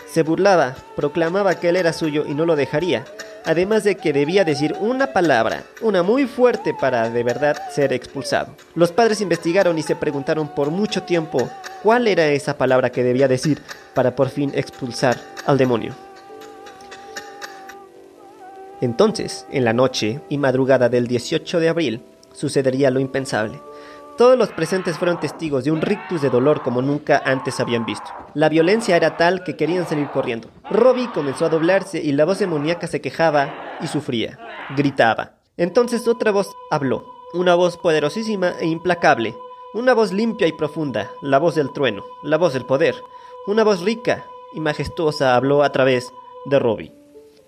Se 0.08 0.22
burlaba, 0.22 0.76
proclamaba 0.94 1.58
que 1.58 1.70
él 1.70 1.76
era 1.76 1.92
suyo 1.92 2.24
y 2.24 2.34
no 2.34 2.46
lo 2.46 2.54
dejaría, 2.54 3.04
además 3.44 3.84
de 3.84 3.96
que 3.96 4.12
debía 4.12 4.44
decir 4.44 4.74
una 4.80 5.12
palabra, 5.12 5.64
una 5.82 6.02
muy 6.02 6.26
fuerte 6.26 6.74
para 6.78 7.10
de 7.10 7.22
verdad 7.22 7.56
ser 7.70 7.92
expulsado. 7.92 8.54
Los 8.74 8.92
padres 8.92 9.20
investigaron 9.20 9.78
y 9.78 9.82
se 9.82 9.96
preguntaron 9.96 10.48
por 10.48 10.70
mucho 10.70 11.02
tiempo 11.02 11.48
cuál 11.82 12.08
era 12.08 12.26
esa 12.26 12.56
palabra 12.56 12.90
que 12.90 13.02
debía 13.02 13.28
decir 13.28 13.60
para 13.94 14.16
por 14.16 14.28
fin 14.28 14.52
expulsar 14.54 15.16
al 15.46 15.58
demonio. 15.58 15.94
Entonces, 18.80 19.46
en 19.50 19.64
la 19.64 19.72
noche 19.72 20.20
y 20.28 20.38
madrugada 20.38 20.88
del 20.88 21.06
18 21.06 21.60
de 21.60 21.68
abril, 21.68 22.02
sucedería 22.32 22.90
lo 22.90 23.00
impensable. 23.00 23.60
Todos 24.16 24.38
los 24.38 24.50
presentes 24.50 24.96
fueron 24.96 25.18
testigos 25.18 25.64
de 25.64 25.72
un 25.72 25.80
rictus 25.80 26.22
de 26.22 26.30
dolor 26.30 26.62
como 26.62 26.82
nunca 26.82 27.20
antes 27.24 27.58
habían 27.58 27.84
visto. 27.84 28.04
La 28.34 28.48
violencia 28.48 28.96
era 28.96 29.16
tal 29.16 29.42
que 29.42 29.56
querían 29.56 29.88
salir 29.88 30.08
corriendo. 30.10 30.48
Robbie 30.70 31.10
comenzó 31.12 31.46
a 31.46 31.48
doblarse 31.48 32.00
y 32.00 32.12
la 32.12 32.24
voz 32.24 32.38
demoníaca 32.38 32.86
se 32.86 33.00
quejaba 33.00 33.52
y 33.80 33.88
sufría. 33.88 34.38
Gritaba. 34.76 35.32
Entonces 35.56 36.06
otra 36.06 36.30
voz 36.30 36.52
habló. 36.70 37.04
Una 37.32 37.56
voz 37.56 37.76
poderosísima 37.76 38.52
e 38.60 38.66
implacable. 38.66 39.34
Una 39.74 39.94
voz 39.94 40.12
limpia 40.12 40.46
y 40.46 40.52
profunda. 40.52 41.10
La 41.20 41.38
voz 41.38 41.56
del 41.56 41.72
trueno. 41.72 42.04
La 42.22 42.38
voz 42.38 42.52
del 42.52 42.66
poder. 42.66 42.94
Una 43.48 43.64
voz 43.64 43.82
rica 43.82 44.24
y 44.54 44.60
majestuosa 44.60 45.34
habló 45.34 45.64
a 45.64 45.72
través 45.72 46.12
de 46.46 46.60
Robbie. 46.60 46.92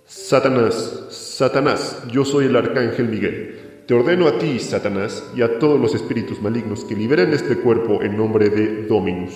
Satanás, 0.04 1.06
Satanás, 1.10 2.02
yo 2.10 2.24
soy 2.24 2.46
el 2.46 2.56
arcángel 2.56 3.08
Miguel. 3.08 3.65
Te 3.86 3.94
ordeno 3.94 4.26
a 4.26 4.36
ti, 4.36 4.58
Satanás, 4.58 5.30
y 5.36 5.42
a 5.42 5.60
todos 5.60 5.80
los 5.80 5.94
espíritus 5.94 6.42
malignos 6.42 6.84
que 6.84 6.96
liberen 6.96 7.32
este 7.32 7.56
cuerpo 7.56 8.02
en 8.02 8.16
nombre 8.16 8.50
de 8.50 8.82
Dominus. 8.82 9.32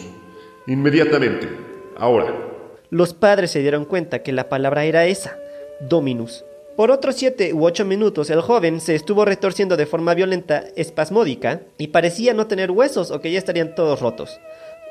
Inmediatamente, 0.67 1.49
ahora. 1.97 2.35
Los 2.91 3.15
padres 3.15 3.53
se 3.53 3.61
dieron 3.61 3.85
cuenta 3.85 4.25
que 4.25 4.33
la 4.33 4.49
palabra 4.49 4.85
era 4.87 5.07
esa, 5.07 5.39
Dominus. 5.89 6.45
Por 6.77 6.91
otros 6.91 7.15
siete 7.15 7.55
u 7.55 7.65
ocho 7.65 7.85
minutos 7.85 8.29
el 8.29 8.41
joven 8.41 8.81
se 8.81 8.97
estuvo 8.97 9.25
retorciendo 9.25 9.77
de 9.77 9.87
forma 9.87 10.15
violenta, 10.15 10.65
espasmódica, 10.75 11.61
y 11.79 11.89
parecía 11.89 12.35
no 12.35 12.49
tener 12.49 12.73
huesos 12.73 13.13
o 13.13 13.21
que 13.21 13.31
ya 13.31 13.39
estarían 13.39 13.77
todos 13.77 14.01
rotos. 14.01 14.41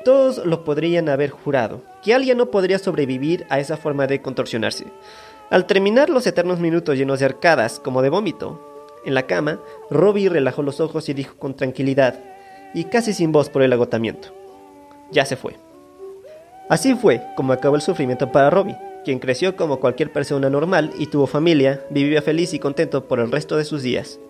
Todos 0.06 0.38
lo 0.46 0.64
podrían 0.64 1.10
haber 1.10 1.28
jurado, 1.28 1.82
que 2.02 2.14
alguien 2.14 2.38
no 2.38 2.50
podría 2.50 2.78
sobrevivir 2.78 3.44
a 3.50 3.60
esa 3.60 3.76
forma 3.76 4.06
de 4.06 4.22
contorsionarse. 4.22 4.86
Al 5.50 5.66
terminar 5.66 6.08
los 6.08 6.26
eternos 6.26 6.60
minutos 6.60 6.96
llenos 6.96 7.18
de 7.18 7.26
arcadas, 7.26 7.78
como 7.78 8.00
de 8.00 8.08
vómito, 8.08 8.69
en 9.04 9.14
la 9.14 9.26
cama, 9.26 9.60
Robbie 9.90 10.28
relajó 10.28 10.62
los 10.62 10.80
ojos 10.80 11.08
y 11.08 11.14
dijo 11.14 11.36
con 11.38 11.54
tranquilidad, 11.54 12.18
y 12.74 12.84
casi 12.84 13.12
sin 13.12 13.32
voz 13.32 13.48
por 13.48 13.62
el 13.62 13.72
agotamiento, 13.72 14.28
ya 15.10 15.24
se 15.24 15.36
fue. 15.36 15.56
Así 16.68 16.94
fue 16.94 17.22
como 17.36 17.52
acabó 17.52 17.76
el 17.76 17.82
sufrimiento 17.82 18.30
para 18.30 18.50
Robbie, 18.50 18.76
quien 19.04 19.18
creció 19.18 19.56
como 19.56 19.80
cualquier 19.80 20.12
persona 20.12 20.50
normal 20.50 20.92
y 20.98 21.06
tuvo 21.06 21.26
familia, 21.26 21.84
vivía 21.90 22.22
feliz 22.22 22.54
y 22.54 22.58
contento 22.58 23.08
por 23.08 23.18
el 23.18 23.32
resto 23.32 23.56
de 23.56 23.64
sus 23.64 23.82
días. 23.82 24.20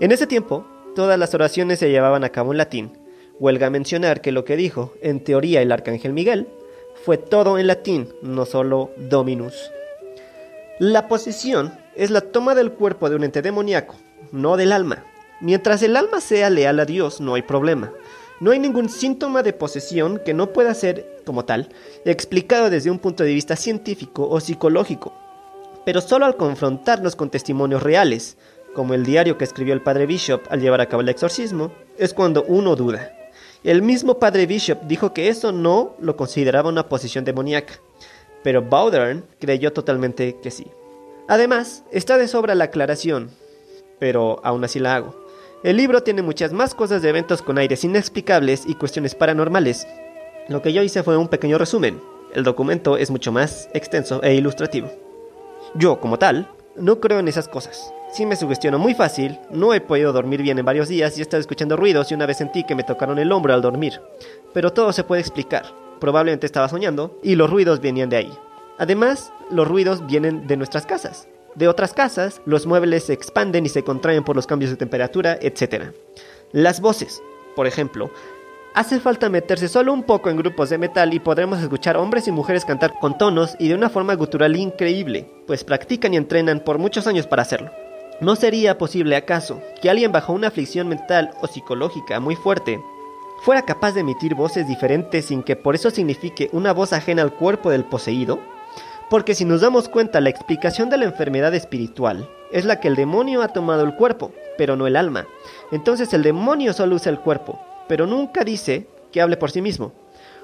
En 0.00 0.12
ese 0.12 0.26
tiempo, 0.26 0.66
todas 0.94 1.18
las 1.18 1.34
oraciones 1.34 1.78
se 1.78 1.90
llevaban 1.90 2.24
a 2.24 2.30
cabo 2.30 2.52
en 2.52 2.58
latín. 2.58 2.98
Huelga 3.38 3.70
mencionar 3.70 4.20
que 4.20 4.32
lo 4.32 4.44
que 4.44 4.56
dijo, 4.56 4.94
en 5.02 5.22
teoría, 5.22 5.60
el 5.60 5.70
arcángel 5.70 6.12
Miguel, 6.12 6.48
fue 7.04 7.18
todo 7.18 7.58
en 7.58 7.66
latín, 7.66 8.08
no 8.22 8.46
solo 8.46 8.90
Dominus. 8.96 9.70
La 10.78 11.08
posesión 11.08 11.72
es 11.94 12.10
la 12.10 12.20
toma 12.20 12.54
del 12.54 12.72
cuerpo 12.72 13.08
de 13.08 13.16
un 13.16 13.24
ente 13.24 13.42
demoníaco, 13.42 13.94
no 14.32 14.56
del 14.56 14.72
alma. 14.72 15.04
Mientras 15.40 15.82
el 15.82 15.96
alma 15.96 16.20
sea 16.20 16.48
leal 16.48 16.80
a 16.80 16.86
Dios, 16.86 17.20
no 17.20 17.34
hay 17.34 17.42
problema. 17.42 17.92
No 18.40 18.50
hay 18.50 18.58
ningún 18.58 18.88
síntoma 18.88 19.42
de 19.42 19.52
posesión 19.52 20.20
que 20.24 20.34
no 20.34 20.52
pueda 20.52 20.74
ser, 20.74 21.22
como 21.24 21.44
tal, 21.44 21.70
explicado 22.04 22.70
desde 22.70 22.90
un 22.90 22.98
punto 22.98 23.24
de 23.24 23.34
vista 23.34 23.56
científico 23.56 24.28
o 24.28 24.40
psicológico. 24.40 25.14
Pero 25.84 26.00
solo 26.00 26.26
al 26.26 26.36
confrontarnos 26.36 27.16
con 27.16 27.30
testimonios 27.30 27.82
reales, 27.82 28.36
como 28.74 28.94
el 28.94 29.04
diario 29.04 29.38
que 29.38 29.44
escribió 29.44 29.72
el 29.72 29.82
padre 29.82 30.06
Bishop 30.06 30.42
al 30.50 30.60
llevar 30.60 30.80
a 30.80 30.86
cabo 30.86 31.00
el 31.00 31.08
exorcismo, 31.08 31.72
es 31.98 32.12
cuando 32.12 32.44
uno 32.44 32.76
duda. 32.76 33.12
El 33.64 33.82
mismo 33.82 34.18
padre 34.18 34.46
Bishop 34.46 34.82
dijo 34.82 35.14
que 35.14 35.28
eso 35.28 35.52
no 35.52 35.96
lo 35.98 36.16
consideraba 36.16 36.68
una 36.68 36.88
posesión 36.88 37.24
demoníaca, 37.24 37.80
pero 38.42 38.62
Bowdern 38.62 39.24
creyó 39.40 39.72
totalmente 39.72 40.36
que 40.42 40.50
sí. 40.50 40.66
Además, 41.26 41.84
está 41.90 42.18
de 42.18 42.28
sobra 42.28 42.54
la 42.54 42.64
aclaración 42.64 43.30
pero 43.98 44.40
aún 44.44 44.64
así 44.64 44.78
la 44.78 44.96
hago. 44.96 45.26
El 45.62 45.76
libro 45.76 46.02
tiene 46.02 46.22
muchas 46.22 46.52
más 46.52 46.74
cosas 46.74 47.02
de 47.02 47.08
eventos 47.08 47.42
con 47.42 47.58
aires 47.58 47.82
inexplicables 47.82 48.64
y 48.66 48.74
cuestiones 48.74 49.14
paranormales. 49.14 49.86
Lo 50.48 50.62
que 50.62 50.72
yo 50.72 50.82
hice 50.82 51.02
fue 51.02 51.16
un 51.16 51.28
pequeño 51.28 51.58
resumen. 51.58 52.00
El 52.34 52.44
documento 52.44 52.96
es 52.96 53.10
mucho 53.10 53.32
más 53.32 53.68
extenso 53.72 54.22
e 54.22 54.34
ilustrativo. 54.34 54.90
Yo, 55.74 55.98
como 55.98 56.18
tal, 56.18 56.48
no 56.76 57.00
creo 57.00 57.18
en 57.18 57.28
esas 57.28 57.48
cosas. 57.48 57.92
Sí 58.12 58.26
me 58.26 58.36
sugestiono 58.36 58.78
muy 58.78 58.94
fácil, 58.94 59.38
no 59.50 59.74
he 59.74 59.80
podido 59.80 60.12
dormir 60.12 60.42
bien 60.42 60.58
en 60.58 60.64
varios 60.64 60.88
días 60.88 61.16
y 61.16 61.20
he 61.20 61.22
estado 61.22 61.40
escuchando 61.40 61.76
ruidos 61.76 62.10
y 62.10 62.14
una 62.14 62.26
vez 62.26 62.36
sentí 62.36 62.64
que 62.64 62.74
me 62.74 62.84
tocaron 62.84 63.18
el 63.18 63.32
hombro 63.32 63.52
al 63.52 63.62
dormir. 63.62 64.00
Pero 64.52 64.72
todo 64.72 64.92
se 64.92 65.04
puede 65.04 65.22
explicar. 65.22 65.64
Probablemente 65.98 66.46
estaba 66.46 66.68
soñando 66.68 67.18
y 67.22 67.34
los 67.34 67.50
ruidos 67.50 67.80
venían 67.80 68.10
de 68.10 68.18
ahí. 68.18 68.32
Además, 68.78 69.32
los 69.50 69.66
ruidos 69.66 70.06
vienen 70.06 70.46
de 70.46 70.56
nuestras 70.56 70.86
casas 70.86 71.26
de 71.56 71.68
otras 71.68 71.92
casas, 71.92 72.42
los 72.44 72.66
muebles 72.66 73.04
se 73.04 73.12
expanden 73.12 73.66
y 73.66 73.70
se 73.70 73.82
contraen 73.82 74.24
por 74.24 74.36
los 74.36 74.46
cambios 74.46 74.70
de 74.70 74.76
temperatura, 74.76 75.38
etc. 75.40 75.92
Las 76.52 76.80
voces, 76.80 77.22
por 77.56 77.66
ejemplo, 77.66 78.10
hace 78.74 79.00
falta 79.00 79.30
meterse 79.30 79.68
solo 79.68 79.92
un 79.92 80.02
poco 80.02 80.28
en 80.28 80.36
grupos 80.36 80.68
de 80.68 80.78
metal 80.78 81.14
y 81.14 81.18
podremos 81.18 81.60
escuchar 81.60 81.96
hombres 81.96 82.28
y 82.28 82.32
mujeres 82.32 82.66
cantar 82.66 82.92
con 83.00 83.16
tonos 83.16 83.56
y 83.58 83.68
de 83.68 83.74
una 83.74 83.88
forma 83.88 84.14
gutural 84.14 84.54
increíble, 84.54 85.28
pues 85.46 85.64
practican 85.64 86.12
y 86.12 86.18
entrenan 86.18 86.60
por 86.60 86.78
muchos 86.78 87.06
años 87.06 87.26
para 87.26 87.42
hacerlo. 87.42 87.70
¿No 88.20 88.36
sería 88.36 88.78
posible 88.78 89.16
acaso 89.16 89.60
que 89.80 89.90
alguien 89.90 90.12
bajo 90.12 90.32
una 90.32 90.48
aflicción 90.48 90.88
mental 90.88 91.32
o 91.40 91.46
psicológica 91.46 92.20
muy 92.20 92.36
fuerte 92.36 92.78
fuera 93.42 93.62
capaz 93.62 93.92
de 93.92 94.00
emitir 94.00 94.34
voces 94.34 94.66
diferentes 94.66 95.26
sin 95.26 95.42
que 95.42 95.56
por 95.56 95.74
eso 95.74 95.90
signifique 95.90 96.48
una 96.52 96.72
voz 96.72 96.92
ajena 96.92 97.22
al 97.22 97.34
cuerpo 97.34 97.70
del 97.70 97.84
poseído? 97.84 98.40
Porque 99.08 99.34
si 99.34 99.44
nos 99.44 99.60
damos 99.60 99.88
cuenta, 99.88 100.20
la 100.20 100.30
explicación 100.30 100.90
de 100.90 100.96
la 100.96 101.04
enfermedad 101.04 101.54
espiritual 101.54 102.28
es 102.50 102.64
la 102.64 102.80
que 102.80 102.88
el 102.88 102.96
demonio 102.96 103.42
ha 103.42 103.48
tomado 103.48 103.84
el 103.84 103.94
cuerpo, 103.94 104.32
pero 104.58 104.74
no 104.74 104.86
el 104.88 104.96
alma. 104.96 105.26
Entonces 105.70 106.12
el 106.12 106.22
demonio 106.22 106.72
solo 106.72 106.96
usa 106.96 107.10
el 107.10 107.20
cuerpo, 107.20 107.60
pero 107.88 108.06
nunca 108.06 108.42
dice 108.42 108.88
que 109.12 109.20
hable 109.20 109.36
por 109.36 109.52
sí 109.52 109.62
mismo. 109.62 109.92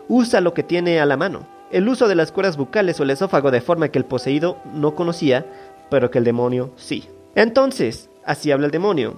Usa 0.09 0.41
lo 0.41 0.55
que 0.55 0.63
tiene 0.63 1.01
a 1.01 1.07
la 1.07 1.17
mano. 1.17 1.47
El 1.73 1.89
uso 1.89 2.07
de 2.07 2.15
las 2.15 2.31
cuerdas 2.31 2.57
bucales 2.57 3.01
o 3.01 3.03
el 3.03 3.11
esófago 3.11 3.51
de 3.51 3.61
forma 3.61 3.89
que 3.89 3.99
el 3.99 4.05
poseído 4.05 4.59
no 4.75 4.95
conocía, 4.95 5.45
pero 5.91 6.11
que 6.11 6.19
el 6.19 6.25
demonio 6.25 6.71
sí. 6.77 7.09
Entonces, 7.35 8.11
así 8.25 8.53
habla 8.53 8.67
el 8.67 8.73
demonio. 8.73 9.15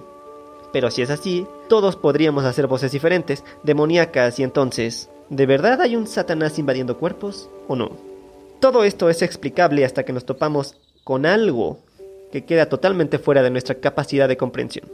Pero 0.73 0.89
si 0.89 1.03
es 1.03 1.09
así, 1.11 1.45
todos 1.69 1.95
podríamos 1.95 2.45
hacer 2.45 2.65
voces 2.67 2.91
diferentes, 2.91 3.43
demoníacas, 3.63 4.39
y 4.39 4.43
entonces, 4.43 5.09
¿de 5.29 5.45
verdad 5.45 5.81
hay 5.81 5.95
un 5.95 6.07
Satanás 6.07 6.57
invadiendo 6.57 6.97
cuerpos 6.97 7.49
o 7.67 7.75
no? 7.75 8.14
Todo 8.59 8.83
esto 8.83 9.09
es 9.09 9.21
explicable 9.21 9.85
hasta 9.85 10.03
que 10.03 10.13
nos 10.13 10.25
topamos 10.25 10.75
con 11.03 11.25
algo 11.25 11.79
que 12.31 12.45
queda 12.45 12.67
totalmente 12.67 13.19
fuera 13.19 13.43
de 13.43 13.49
nuestra 13.49 13.75
capacidad 13.75 14.27
de 14.27 14.37
comprensión. 14.37 14.91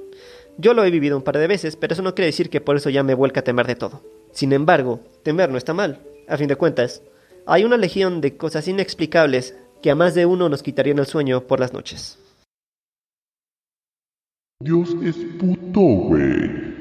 Yo 0.58 0.74
lo 0.74 0.84
he 0.84 0.92
vivido 0.92 1.18
un 1.18 1.24
par 1.24 1.38
de 1.38 1.48
veces, 1.48 1.76
pero 1.76 1.94
eso 1.94 2.02
no 2.02 2.14
quiere 2.14 2.28
decir 2.28 2.50
que 2.50 2.62
por 2.62 2.76
eso 2.76 2.90
ya 2.90 3.04
me 3.04 3.14
vuelca 3.14 3.40
a 3.40 3.44
temer 3.44 3.68
de 3.68 3.76
todo. 3.76 4.04
Sin 4.32 4.54
embargo, 4.54 5.00
temer 5.24 5.50
no 5.50 5.58
está 5.58 5.74
mal. 5.74 6.00
A 6.28 6.38
fin 6.38 6.48
de 6.48 6.56
cuentas, 6.56 7.02
hay 7.46 7.64
una 7.64 7.78
legión 7.78 8.22
de 8.22 8.38
cosas 8.38 8.68
inexplicables 8.68 9.56
que 9.82 9.92
a 9.92 9.96
más 9.96 10.14
de 10.14 10.26
uno 10.26 10.50
nos 10.50 10.64
quitarían 10.64 11.00
el 11.00 11.08
sueño 11.08 11.42
por 11.48 11.60
las 11.60 11.74
noches. 11.74 12.20
Dios 14.60 14.96
es 15.04 15.16
puto, 15.40 15.80
güey. 15.80 16.81